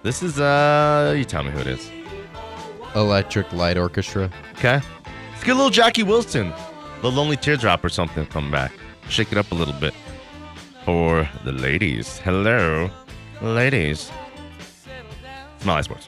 [0.03, 1.89] This is uh you tell me who it is.
[2.95, 4.29] Electric Light Orchestra.
[4.53, 4.81] Okay.
[5.31, 6.53] Let's get a little Jackie Wilson.
[7.01, 8.71] The Lonely Teardrop or something come back.
[9.09, 9.93] Shake it up a little bit.
[10.85, 12.17] For the ladies.
[12.19, 12.89] Hello.
[13.41, 14.11] Ladies.
[15.59, 16.07] Smiley Sports.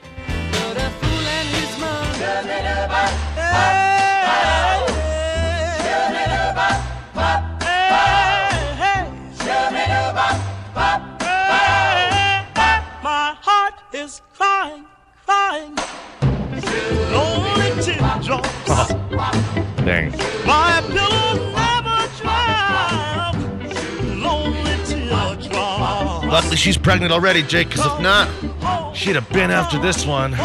[26.46, 30.36] Luckily she's pregnant already, Jake, because if not, she'd have been after this one.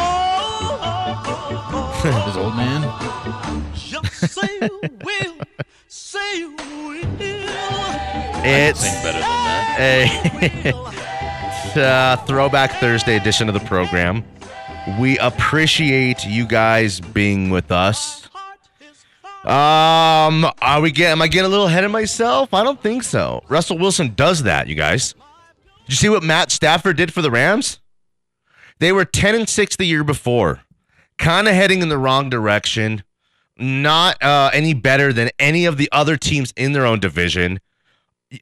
[2.03, 2.81] This old man.
[4.11, 5.35] Say you will,
[5.87, 7.11] say you will.
[8.43, 10.73] It's better than that.
[11.77, 14.25] a uh, throwback Thursday edition of the program.
[14.99, 18.27] We appreciate you guys being with us.
[19.45, 21.13] Um, are we getting?
[21.13, 22.55] Am I getting a little ahead of myself?
[22.55, 23.45] I don't think so.
[23.51, 25.15] Russell Wilson does that, you guys.
[25.91, 27.81] You see what Matt Stafford did for the Rams?
[28.79, 30.61] They were ten and six the year before,
[31.19, 33.03] kind of heading in the wrong direction.
[33.59, 37.59] Not uh, any better than any of the other teams in their own division.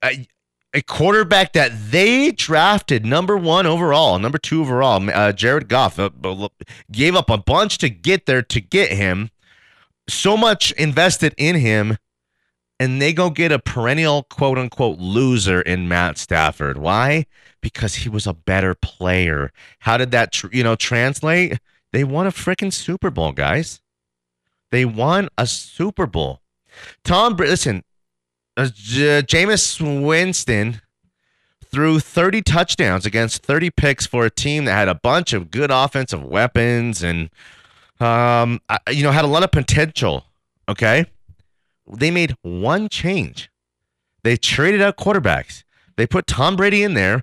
[0.05, 0.29] A,
[0.75, 6.49] a quarterback that they drafted number one overall, number two overall, uh, Jared Goff, uh,
[6.93, 9.31] gave up a bunch to get there to get him
[10.07, 11.97] so much invested in him
[12.81, 16.79] and they go get a perennial quote unquote loser in Matt Stafford.
[16.79, 17.27] Why?
[17.61, 19.53] Because he was a better player.
[19.81, 21.59] How did that tr- you know translate?
[21.93, 23.81] They won a freaking Super Bowl, guys.
[24.71, 26.41] They won a Super Bowl.
[27.03, 27.83] Tom, listen,
[28.57, 30.83] uh, J- Jameis Winston
[31.65, 35.71] threw 30 touchdowns against 30 picks for a team that had a bunch of good
[35.71, 37.31] offensive weapons and
[38.01, 38.61] um,
[38.91, 40.25] you know, had a lot of potential.
[40.69, 41.07] Okay.
[41.91, 43.51] They made one change.
[44.25, 45.65] They traded out quarterbacks.
[45.97, 47.23] They put Tom Brady in there.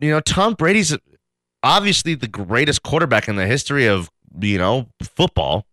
[0.00, 0.96] You know, Tom Brady's
[1.62, 5.66] obviously the greatest quarterback in the history of, you know, football.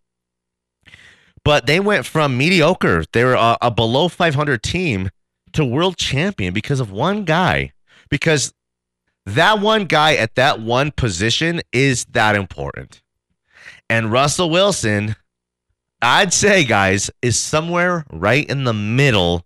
[1.44, 5.10] But they went from mediocre, they were a, a below 500 team
[5.52, 7.72] to world champion because of one guy.
[8.10, 8.52] Because
[9.24, 13.02] that one guy at that one position is that important.
[13.88, 15.14] And Russell Wilson,
[16.02, 19.44] I'd say, guys, is somewhere right in the middle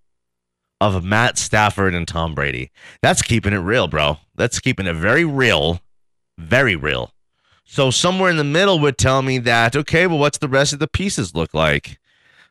[0.81, 2.71] of Matt Stafford and Tom Brady.
[3.03, 4.19] That's keeping it real, bro.
[4.35, 5.81] That's keeping it very real.
[6.39, 7.13] Very real.
[7.65, 10.81] So somewhere in the middle would tell me that, okay, well, what's the rest of
[10.81, 12.01] the pieces look like?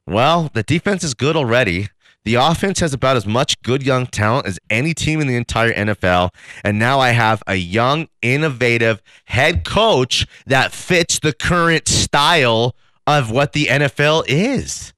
[0.08, 1.90] Well, the defense is good already.
[2.24, 5.74] The offense has about as much good young talent as any team in the entire
[5.74, 6.30] NFL.
[6.64, 12.76] And now I have a young, innovative head coach that fits the current style
[13.18, 14.94] of what the NFL is.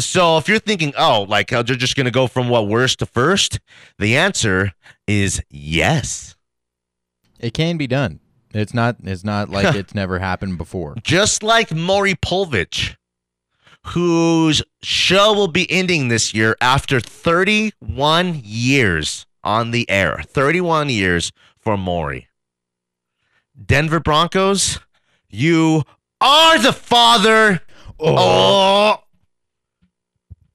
[0.00, 3.06] So if you're thinking, oh, like they're just going to go from what worst to
[3.06, 3.60] first,
[3.98, 4.72] the answer
[5.06, 6.36] is yes.
[7.38, 8.20] It can be done.
[8.52, 8.96] It's not.
[9.02, 10.94] It's not like it's never happened before.
[11.02, 12.96] Just like Maury Povich,
[13.88, 20.22] whose show will be ending this year after 31 years on the air.
[20.26, 22.28] 31 years for Maury.
[23.66, 24.80] Denver Broncos,
[25.28, 25.82] you
[26.24, 27.60] are the father.
[28.00, 28.96] Oh.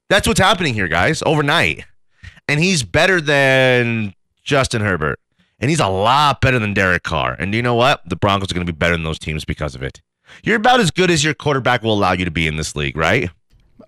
[0.10, 1.86] That's what's happening here, guys, overnight.
[2.48, 5.20] And he's better than Justin Herbert.
[5.60, 7.36] And he's a lot better than Derek Carr.
[7.38, 8.02] And you know what?
[8.10, 10.02] The Broncos are going to be better than those teams because of it.
[10.44, 12.98] You're about as good as your quarterback will allow you to be in this league,
[12.98, 13.30] right?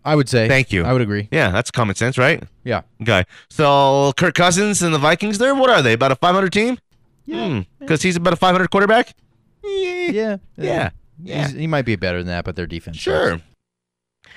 [0.04, 0.48] I would say.
[0.48, 0.84] Thank you.
[0.84, 1.28] I would agree.
[1.32, 2.44] Yeah, that's common sense, right?
[2.64, 2.82] Yeah.
[3.02, 3.24] Okay.
[3.50, 5.94] So Kirk Cousins and the Vikings, there, what are they?
[5.94, 6.78] About a 500 team?
[7.26, 7.48] Yeah.
[7.48, 7.60] Hmm.
[7.80, 9.16] Because he's about a 500 quarterback?
[9.64, 10.12] Yeah.
[10.12, 10.38] Yeah.
[10.58, 10.90] Yeah.
[11.26, 12.98] He's- he might be better than that, but their defense.
[12.98, 13.04] sucks.
[13.04, 13.42] Sure.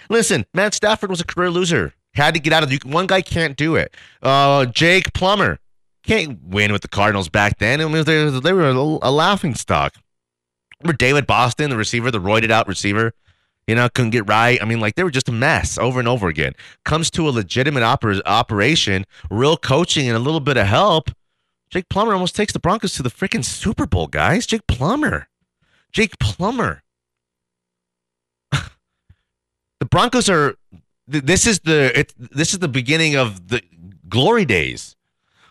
[0.08, 1.94] Listen, Matt Stafford was a career loser.
[2.14, 2.78] Had to get out of the.
[2.84, 3.94] One guy can't do it.
[4.22, 5.58] Uh, Jake Plummer
[6.04, 7.80] can't win with the Cardinals back then.
[7.80, 9.94] I mean, they, they were a, a laughing stock.
[10.80, 13.12] Remember David Boston, the receiver, the roided out receiver?
[13.66, 14.60] You know, couldn't get right.
[14.60, 16.52] I mean, like they were just a mess over and over again.
[16.84, 21.10] Comes to a legitimate oper- operation, real coaching, and a little bit of help.
[21.70, 24.46] Jake Plummer almost takes the Broncos to the freaking Super Bowl, guys.
[24.46, 25.28] Jake Plummer.
[25.94, 26.82] Jake Plummer.
[28.52, 30.56] the Broncos are.
[31.06, 31.98] This is the.
[31.98, 33.62] It, this is the beginning of the
[34.08, 34.96] glory days.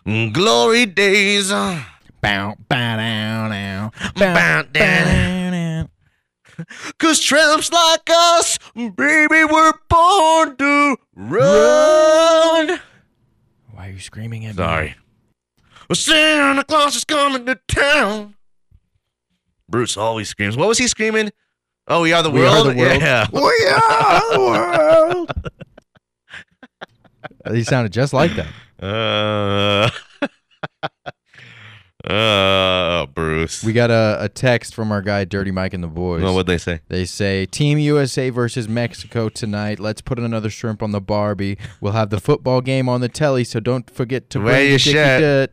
[0.04, 1.50] Glory days.
[1.50, 1.82] uh,
[2.20, 3.90] Bow, bow, down, now.
[4.16, 4.70] Bow, down.
[4.72, 5.88] down.
[6.98, 12.80] Cause tramps like us, baby, we're born to run.
[13.72, 14.62] Why are you screaming at me?
[14.62, 14.94] Sorry.
[15.88, 18.33] Well, Santa Claus is coming to town.
[19.68, 20.56] Bruce always screams.
[20.56, 21.30] What was he screaming?
[21.86, 22.66] Oh, we are the We are world.
[22.68, 23.00] the world.
[23.00, 23.26] Yeah.
[23.32, 25.32] We are the world.
[27.54, 28.46] he sounded just like that.
[28.82, 29.90] Uh,
[32.10, 33.62] uh, Bruce.
[33.64, 36.22] We got a, a text from our guy Dirty Mike and the boys.
[36.22, 36.80] well, what'd they say?
[36.88, 39.78] They say Team USA versus Mexico tonight.
[39.80, 41.58] Let's put another shrimp on the Barbie.
[41.80, 44.78] We'll have the football game on the telly, so don't forget to Wear bring your
[44.78, 45.52] shirt.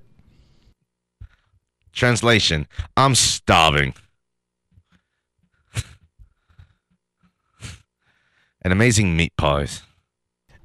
[1.94, 3.94] Translation: I'm starving.
[8.64, 9.82] An amazing meat pies.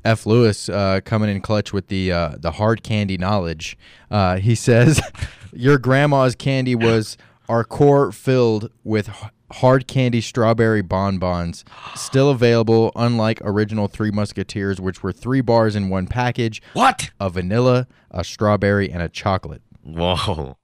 [0.04, 0.24] F.
[0.24, 3.76] Lewis uh, coming in clutch with the uh, the hard candy knowledge.
[4.10, 5.00] Uh, he says,
[5.52, 7.16] "Your grandma's candy was
[7.48, 11.64] our core filled with h- hard candy strawberry bonbons,
[11.96, 12.92] still available.
[12.94, 17.10] Unlike original Three Musketeers, which were three bars in one package: What?
[17.18, 20.56] a vanilla, a strawberry, and a chocolate." Whoa,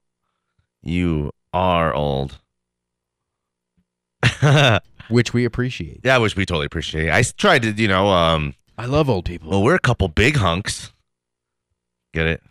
[0.81, 2.39] you are old.
[5.09, 6.01] Which we appreciate.
[6.03, 7.09] Yeah, which we totally appreciate.
[7.11, 9.49] I tried to, you know, um, I love old people.
[9.49, 10.91] well, we're a couple big hunks.
[12.13, 12.41] Get it?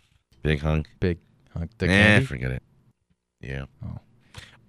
[0.41, 0.87] Big hunk.
[0.99, 1.17] Big
[1.53, 2.25] hunk, the Eh, candy.
[2.25, 2.63] forget it.
[3.41, 3.65] Yeah.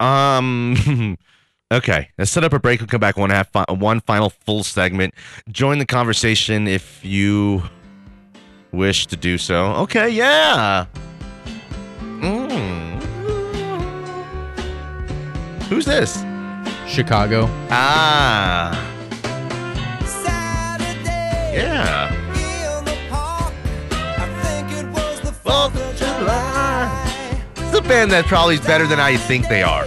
[0.01, 1.16] Um.
[1.73, 2.11] okay.
[2.18, 2.81] Let's set up a break.
[2.81, 5.14] We'll come back one half, fi- one final full segment.
[5.51, 7.62] Join the conversation if you
[8.73, 9.66] wish to do so.
[9.85, 10.09] Okay.
[10.11, 10.87] Yeah.
[12.01, 13.03] Mm.
[15.68, 16.23] Who's this?
[16.87, 17.47] Chicago.
[17.70, 18.90] Ah.
[21.53, 22.11] Yeah.
[25.42, 27.44] Fourth of July.
[27.57, 29.87] It's a band that probably is better than I think they are.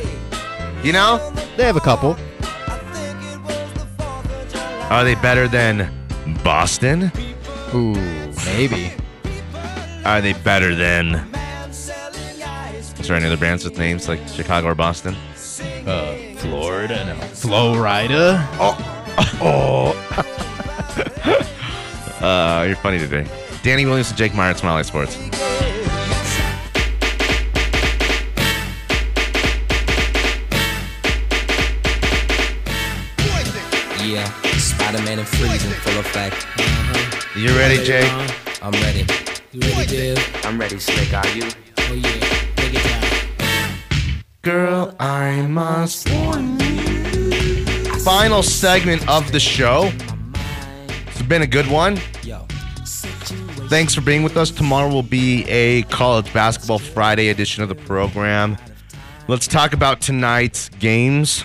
[0.83, 1.33] You know?
[1.57, 2.15] They have a couple.
[4.89, 5.91] Are they better than
[6.43, 7.12] Boston?
[7.73, 7.95] Ooh,
[8.45, 8.91] maybe.
[10.05, 11.15] Are they better than?
[12.99, 15.15] Is there any other bands with names like Chicago or Boston?
[15.86, 17.06] Uh, Florida.
[17.06, 17.15] No.
[17.34, 18.47] Florida.
[22.19, 23.28] Uh, you're funny today.
[23.62, 25.15] Danny Williams and Jake Meyer at Smiley Sports.
[34.04, 34.26] Yeah,
[34.58, 36.47] Spider-Man and freezing full effect.
[37.36, 38.10] You ready, Jake?
[38.63, 39.06] I'm ready.
[39.52, 40.45] You ready, Dave?
[40.45, 41.13] I'm ready, Slick.
[41.13, 41.43] Are you?
[41.78, 42.16] Oh yeah, take it down.
[44.47, 47.83] Girl, I must warn you.
[47.99, 49.91] Final segment of the show.
[51.07, 51.97] It's been a good one.
[53.67, 54.49] Thanks for being with us.
[54.49, 58.55] Tomorrow will be a College Basketball Friday edition of the program.
[59.27, 61.43] Let's talk about tonight's games.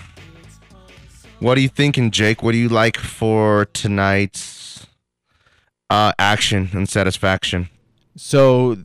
[1.40, 2.40] What are you thinking, Jake?
[2.44, 4.86] What do you like for tonight's
[5.90, 7.68] uh, action and satisfaction?
[8.14, 8.76] So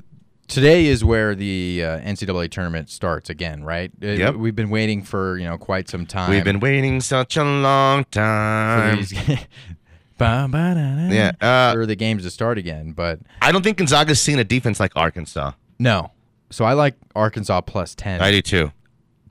[0.47, 3.91] today is where the uh, NCAA tournament starts again, right?
[4.01, 4.35] Uh, Yep.
[4.35, 6.29] We've been waiting for you know quite some time.
[6.31, 9.03] We've been waiting such a long time.
[10.17, 13.61] Ba, ba, da, da, Yeah, uh, for the games to start again, but I don't
[13.61, 15.51] think Gonzaga's seen a defense like Arkansas.
[15.79, 16.11] no.
[16.49, 18.71] So I like Arkansas plus ten, I do too.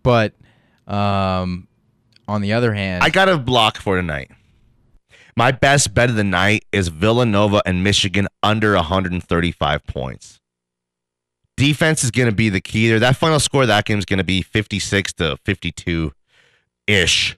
[0.03, 0.35] but
[0.87, 1.67] um,
[2.29, 4.31] on the other hand, I got a block for tonight.
[5.35, 10.41] My best bet of the night is Villanova and Michigan under 135 points.
[11.57, 12.99] Defense is going to be the key there.
[13.01, 16.13] That final score of that game is going to be 56 to 52
[16.87, 17.37] ish,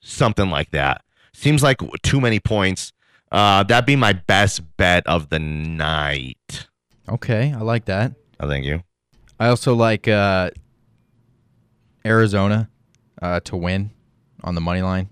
[0.00, 1.02] something like that.
[1.34, 2.92] Seems like too many points.
[3.30, 6.66] Uh, that'd be my best bet of the night.
[7.08, 8.12] okay, I like that.
[8.40, 8.82] Oh, thank you.
[9.38, 10.50] I also like uh,
[12.04, 12.68] Arizona
[13.20, 13.90] uh, to win
[14.42, 15.10] on the money line,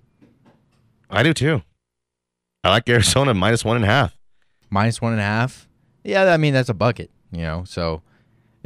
[1.09, 1.61] I do too.
[2.63, 4.17] I like Arizona minus one and a half.
[4.69, 5.67] minus one and a half.
[6.03, 7.63] Yeah, I mean that's a bucket, you know.
[7.65, 8.01] So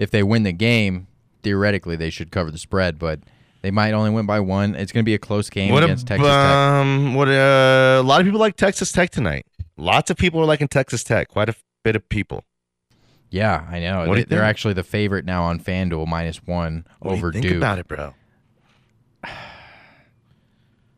[0.02, 1.08] if they win the game,
[1.44, 3.20] theoretically they should cover the spread, but
[3.62, 4.74] they might only win by one.
[4.76, 6.36] It's going to be a close game What against a, Texas Tech.
[6.36, 9.46] um, what a, a lot of people like Texas Tech tonight.
[9.78, 11.28] Lots of people are liking Texas Tech.
[11.30, 12.44] Quite a bit of people.
[13.30, 14.08] Yeah, I know.
[14.08, 17.44] What they, they're actually the favorite now on FanDuel, minus one What do over think
[17.46, 17.58] Duke.
[17.58, 18.14] about it, bro.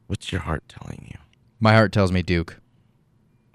[0.08, 1.18] What's your heart telling you?
[1.60, 2.58] My heart tells me Duke,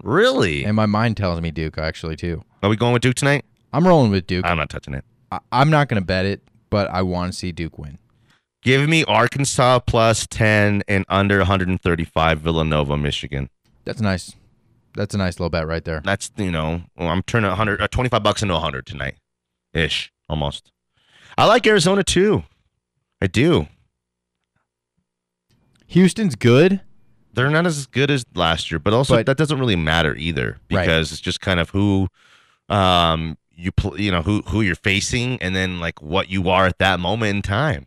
[0.03, 0.63] Really?
[0.63, 2.43] and my mind tells me Duke actually too.
[2.63, 3.45] Are we going with Duke tonight?
[3.73, 4.45] I'm rolling with Duke.
[4.45, 5.05] I'm not touching it.
[5.31, 7.97] I, I'm not going to bet it, but I want to see Duke win.
[8.61, 13.49] Give me Arkansas plus 10 and under 135 Villanova, Michigan.
[13.85, 14.35] That's nice.
[14.95, 16.01] That's a nice little bet right there.
[16.03, 19.15] That's, you know, I'm turning 100 uh, 25 bucks into 100 tonight.
[19.73, 20.71] Ish, almost.
[21.37, 22.43] I like Arizona too.
[23.21, 23.67] I do.
[25.87, 26.81] Houston's good.
[27.33, 30.57] They're not as good as last year, but also But- that doesn't really matter either
[30.71, 30.81] Right.
[30.85, 32.07] because it's just kind of who
[32.67, 36.65] um you pl- you know who who you're facing, and then like what you are
[36.65, 37.85] at that moment in time.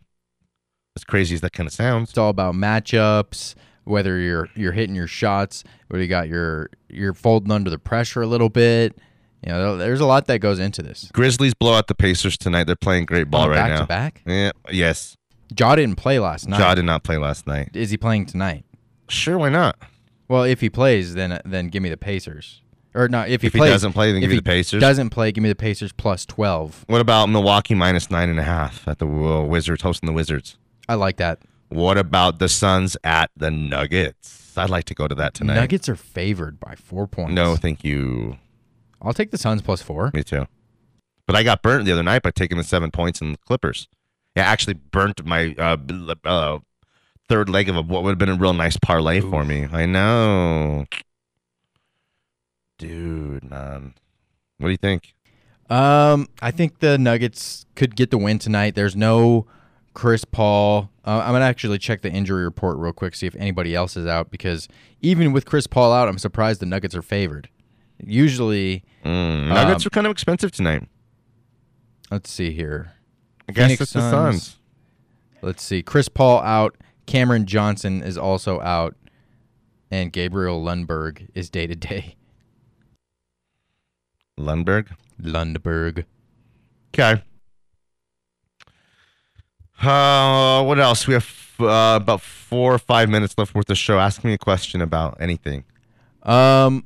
[0.95, 4.95] As crazy as that kind of sounds, It's all about matchups, whether you're you're hitting
[4.95, 8.97] your shots, whether you got your you're folding under the pressure a little bit.
[9.45, 11.09] You know, there's a lot that goes into this.
[11.13, 12.63] Grizzlies blow out the Pacers tonight.
[12.65, 13.79] They're playing great ball Oh, right back now.
[13.81, 14.21] to back?
[14.25, 14.51] Yeah.
[14.71, 15.17] Yes.
[15.59, 16.59] Ja didn't play last night.
[16.59, 17.71] Ja did not play last night.
[17.73, 18.63] Is he playing tonight?
[19.09, 19.77] Sure, why not?
[20.29, 22.61] Well, if he plays, then then give me the Pacers.
[22.95, 24.79] Or not if he If he doesn't play, then give me the Pacers.
[24.79, 26.83] Doesn't play, give me the Pacers plus twelve.
[26.87, 30.57] What about Milwaukee minus nine and a half at the uh, Wizards hosting the Wizards?
[30.87, 31.39] I like that.
[31.69, 34.53] What about the Suns at the Nuggets?
[34.55, 35.55] I'd like to go to that tonight.
[35.55, 37.33] Nuggets are favored by four points.
[37.33, 38.37] No, thank you.
[39.01, 40.11] I'll take the Suns plus four.
[40.13, 40.45] Me too.
[41.25, 43.87] But I got burnt the other night by taking the seven points in the Clippers.
[44.35, 45.77] Yeah, actually burnt my uh,
[46.25, 46.59] uh,
[47.29, 49.67] third leg of a, what would have been a real nice parlay for me.
[49.71, 50.85] I know.
[52.87, 53.93] Dude, man.
[54.57, 55.13] What do you think?
[55.69, 58.75] Um, I think the Nuggets could get the win tonight.
[58.75, 59.47] There's no
[59.93, 60.89] Chris Paul.
[61.05, 64.05] Uh, I'm gonna actually check the injury report real quick, see if anybody else is
[64.05, 64.29] out.
[64.31, 64.67] Because
[65.01, 67.49] even with Chris Paul out, I'm surprised the Nuggets are favored.
[68.05, 70.87] Usually, Mm, Nuggets Um, are kind of expensive tonight.
[72.11, 72.91] let's see here.
[73.47, 74.43] I guess Phoenix it's the Suns.
[74.43, 74.59] Suns.
[75.41, 75.81] Let's see.
[75.81, 76.75] Chris Paul out.
[77.05, 78.95] Cameron Johnson is also out,
[79.91, 82.15] and Gabriel Lundberg is day to day.
[84.39, 84.87] Lundberg.
[85.21, 86.05] Lundberg.
[86.93, 87.21] Okay.
[89.81, 91.07] Uh, what else?
[91.07, 93.99] We have uh, about four or five minutes left worth of show.
[93.99, 95.65] Ask me a question about anything.
[96.23, 96.85] Um,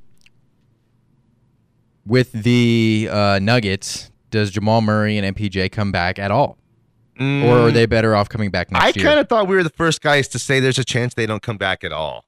[2.06, 6.58] with the uh, Nuggets, does Jamal Murray and MPJ come back at all,
[7.20, 9.06] or are they better off coming back next I year?
[9.06, 11.26] I kind of thought we were the first guys to say there's a chance they
[11.26, 12.26] don't come back at all.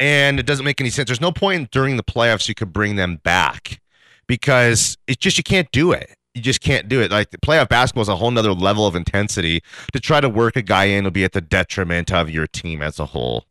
[0.00, 1.06] And it doesn't make any sense.
[1.06, 3.80] There's no point during the playoffs you could bring them back
[4.26, 6.16] because it's just you can't do it.
[6.34, 7.10] You just can't do it.
[7.10, 9.62] Like the playoff basketball is a whole nother level of intensity.
[9.92, 12.82] To try to work a guy in will be at the detriment of your team
[12.82, 13.44] as a whole.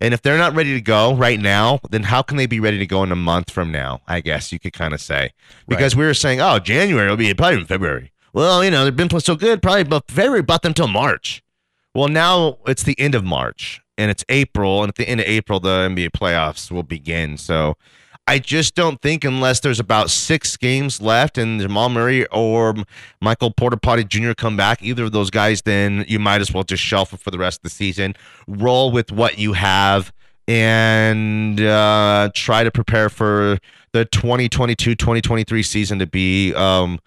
[0.00, 2.78] And if they're not ready to go right now, then how can they be ready
[2.78, 4.00] to go in a month from now?
[4.06, 5.32] I guess you could kind of say
[5.66, 8.12] because we were saying, oh, January will be probably in February.
[8.32, 11.42] Well, you know they've been playing so good, probably but February, but them till March.
[11.94, 15.26] Well, now it's the end of March and it's April, and at the end of
[15.26, 17.36] April, the NBA playoffs will begin.
[17.36, 17.76] So
[18.28, 22.74] I just don't think, unless there's about six games left and Jamal Murray or
[23.22, 24.32] Michael Porter Potty Jr.
[24.34, 27.30] come back, either of those guys, then you might as well just shelf it for
[27.30, 28.14] the rest of the season.
[28.46, 30.12] Roll with what you have
[30.46, 33.58] and uh, try to prepare for
[33.92, 36.52] the 2022 2023 season to be.
[36.54, 36.98] Um,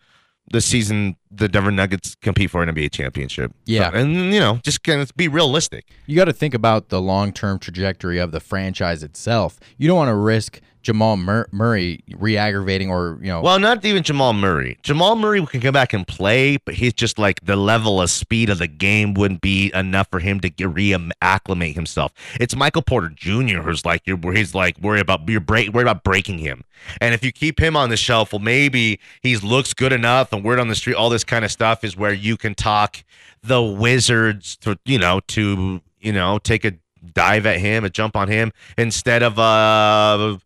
[0.52, 3.54] the season the Denver Nuggets compete for an NBA championship.
[3.66, 3.90] Yeah.
[3.90, 5.86] So- and you know, just kind of be realistic.
[6.08, 9.60] you got to think about the long-term trajectory of the franchise itself.
[9.78, 13.42] You don't want to risk Jamal Mur- Murray re-aggravating or you know.
[13.42, 14.78] Well, not even Jamal Murray.
[14.82, 18.50] Jamal Murray can come back and play, but he's just like the level of speed
[18.50, 22.14] of the game wouldn't be enough for him to reacclimate himself.
[22.40, 23.62] It's Michael Porter Jr.
[23.62, 26.64] who's like you're where he's like worried about you're break worried about breaking him.
[27.00, 30.44] And if you keep him on the shelf, well, maybe he looks good enough and
[30.44, 33.04] word on the street, all this kind of stuff is where you can talk
[33.44, 36.74] the Wizards to you know to you know take a
[37.14, 40.38] dive at him, a jump on him instead of uh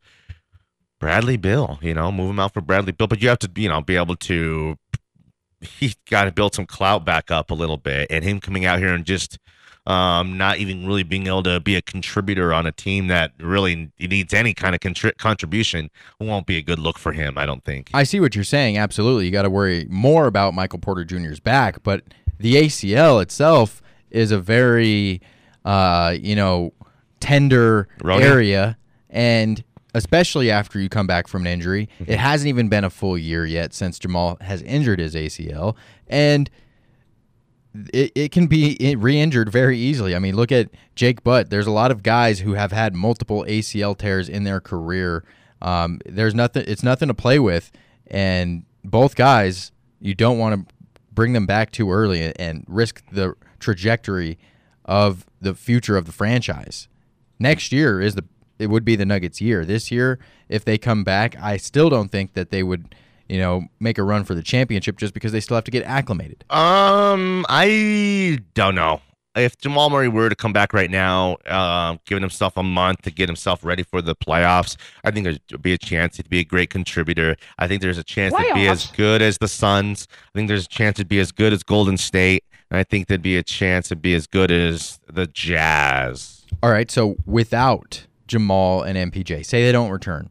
[1.06, 3.70] Bradley Beal, you know, move him out for Bradley Beal, but you have to, you
[3.70, 4.76] know, be able to.
[5.62, 8.80] He's got to build some clout back up a little bit, and him coming out
[8.80, 9.38] here and just
[9.86, 13.92] um, not even really being able to be a contributor on a team that really
[14.00, 17.38] needs any kind of contri- contribution won't be a good look for him.
[17.38, 17.92] I don't think.
[17.94, 18.80] I see what you're saying.
[18.80, 22.02] Absolutely, you got to worry more about Michael Porter Jr.'s back, but
[22.40, 25.22] the ACL itself is a very,
[25.66, 26.74] uh, you know,
[27.20, 28.80] tender area,
[29.12, 29.64] and
[29.96, 33.46] especially after you come back from an injury, it hasn't even been a full year
[33.46, 35.76] yet since Jamal has injured his ACL,
[36.08, 36.50] and
[37.94, 40.14] it, it can be re-injured very easily.
[40.14, 41.50] I mean, look at Jake Butt.
[41.50, 45.24] There's a lot of guys who have had multiple ACL tears in their career.
[45.62, 46.66] Um, there's nothing.
[46.68, 47.72] It's nothing to play with,
[48.08, 49.72] and both guys,
[50.02, 50.76] you don't want to
[51.14, 54.38] bring them back too early and risk the trajectory
[54.84, 56.90] of the future of the franchise.
[57.40, 58.26] Next year is the
[58.60, 59.66] it would be the Nuggets year.
[59.66, 62.96] This year, if they come back, I still don't think that they would,
[63.28, 65.84] you know, make a run for the championship just because they still have to get
[65.84, 66.44] acclimated.
[66.50, 69.02] Um, I don't know.
[69.36, 73.12] If Jamal Murray were to come back right now, uh, giving himself a month to
[73.12, 76.46] get himself ready for the playoffs, I think there'd be a chance he'd be a
[76.46, 77.36] great contributor.
[77.60, 80.08] I think there's a chance to be as good as the Suns.
[80.34, 82.46] I think there's a chance to be as good as Golden State.
[82.72, 86.46] And I think there'd be a chance to be as good as the Jazz.
[86.64, 90.30] All right, so without Jamal and MPJ, say they don't return,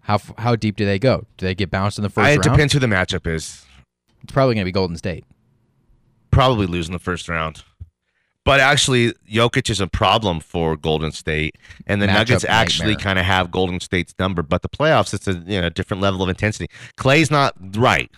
[0.00, 1.26] How how deep do they go?
[1.36, 2.42] Do they get bounced in the first I- it round?
[2.42, 3.64] depends who the matchup is.
[4.22, 5.24] It's probably going to be Golden State.
[6.30, 7.62] Probably lose in the first round.
[8.44, 13.18] But actually, Jokic is a problem for Golden State, and the Matchup Nuggets actually kind
[13.18, 14.42] of have Golden State's number.
[14.42, 16.68] But the playoffs, it's a you know different level of intensity.
[16.96, 18.10] Clay's not right.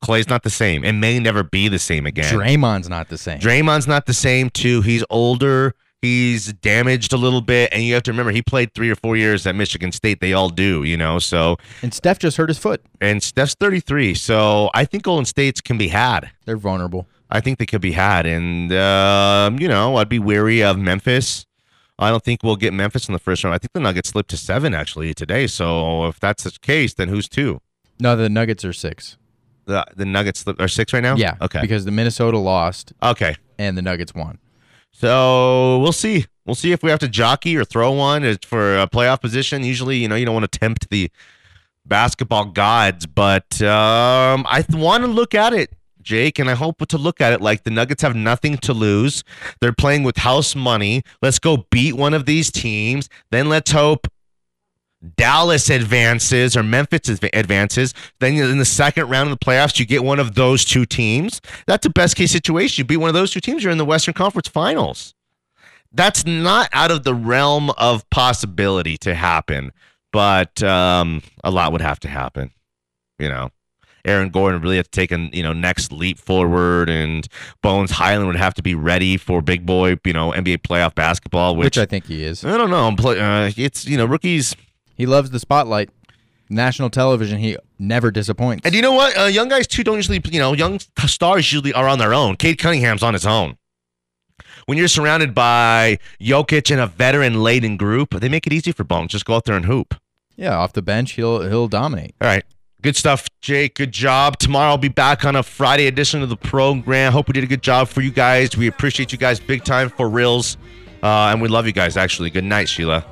[0.00, 2.32] Clay's not the same, and may never be the same again.
[2.32, 3.40] Draymond's not the same.
[3.40, 4.82] Draymond's not the same too.
[4.82, 5.74] He's older.
[6.02, 9.16] He's damaged a little bit, and you have to remember he played three or four
[9.16, 10.20] years at Michigan State.
[10.20, 11.20] They all do, you know.
[11.20, 12.82] So and Steph just hurt his foot.
[13.00, 16.30] and Steph's 33, so I think Golden State's can be had.
[16.44, 17.06] They're vulnerable.
[17.30, 21.46] I think they could be had, and um, you know, I'd be wary of Memphis.
[22.00, 23.54] I don't think we'll get Memphis in the first round.
[23.54, 25.46] I think the Nuggets slipped to seven actually today.
[25.46, 27.60] So if that's the case, then who's two?
[28.00, 29.16] No, the Nuggets are six.
[29.66, 31.14] The the Nuggets are six right now.
[31.14, 31.36] Yeah.
[31.40, 31.60] Okay.
[31.60, 33.36] Because the Minnesota lost okay.
[33.56, 34.38] and the Nuggets won.
[34.92, 36.26] So we'll see.
[36.44, 39.62] We'll see if we have to jockey or throw one for a playoff position.
[39.64, 41.10] Usually, you know, you don't want to tempt the
[41.86, 46.86] basketball gods, but um, I th- want to look at it, Jake, and I hope
[46.88, 49.22] to look at it like the Nuggets have nothing to lose.
[49.60, 51.02] They're playing with house money.
[51.20, 53.08] Let's go beat one of these teams.
[53.30, 54.08] Then let's hope
[55.16, 57.92] Dallas advances or Memphis advances.
[58.20, 61.40] Then in the second round of the playoffs, you get one of those two teams.
[61.66, 62.82] That's a best case situation.
[62.82, 65.14] You beat one of those two teams, you're in the Western Conference Finals.
[65.92, 69.72] That's not out of the realm of possibility to happen,
[70.12, 72.50] but um, a lot would have to happen.
[73.18, 73.50] You know,
[74.04, 77.26] Aaron Gordon really have to take a you know next leap forward, and
[77.62, 81.56] Bones Hyland would have to be ready for big boy you know NBA playoff basketball.
[81.56, 82.42] Which, Which, I think he is.
[82.44, 82.94] I don't know.
[82.96, 84.56] Play- Uh, it's you know rookies.
[85.02, 85.90] He loves the spotlight.
[86.48, 88.64] National television, he never disappoints.
[88.64, 89.18] And you know what?
[89.18, 92.36] Uh, young guys too don't usually, you know, young stars usually are on their own.
[92.36, 93.56] Cade Cunningham's on his own.
[94.66, 98.84] When you're surrounded by Jokic and a veteran laden group, they make it easy for
[98.84, 99.10] Bones.
[99.10, 99.96] Just go out there and hoop.
[100.36, 102.14] yeah, off the bench, he'll he'll dominate.
[102.20, 102.44] All right.
[102.80, 103.74] Good stuff, Jake.
[103.74, 104.38] Good job.
[104.38, 107.12] Tomorrow I'll be back on a Friday edition of the program.
[107.12, 108.56] Hope we did a good job for you guys.
[108.56, 110.56] We appreciate you guys big time for reals.
[111.02, 112.30] Uh, and we love you guys, actually.
[112.30, 113.04] Good night, Sheila.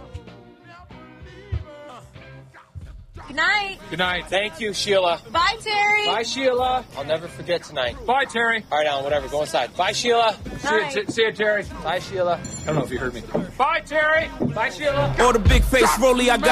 [3.31, 3.79] Good night.
[3.91, 4.27] Good night.
[4.29, 5.21] Thank you, Sheila.
[5.31, 6.05] Bye, Terry.
[6.07, 6.85] Bye, Sheila.
[6.99, 7.95] I'll never forget tonight.
[8.05, 8.65] Bye, Terry.
[8.73, 9.29] All right, Alan, whatever.
[9.29, 9.73] Go inside.
[9.77, 10.35] Bye, Sheila.
[10.35, 10.91] See you, Bye.
[10.93, 11.65] t- see you, Terry.
[11.85, 12.41] Bye, Sheila.
[12.43, 13.23] I don't know if you heard me.
[13.57, 14.29] Bye, Terry.
[14.53, 15.15] Bye, Sheila.
[15.21, 16.47] Or the big face rolly I got.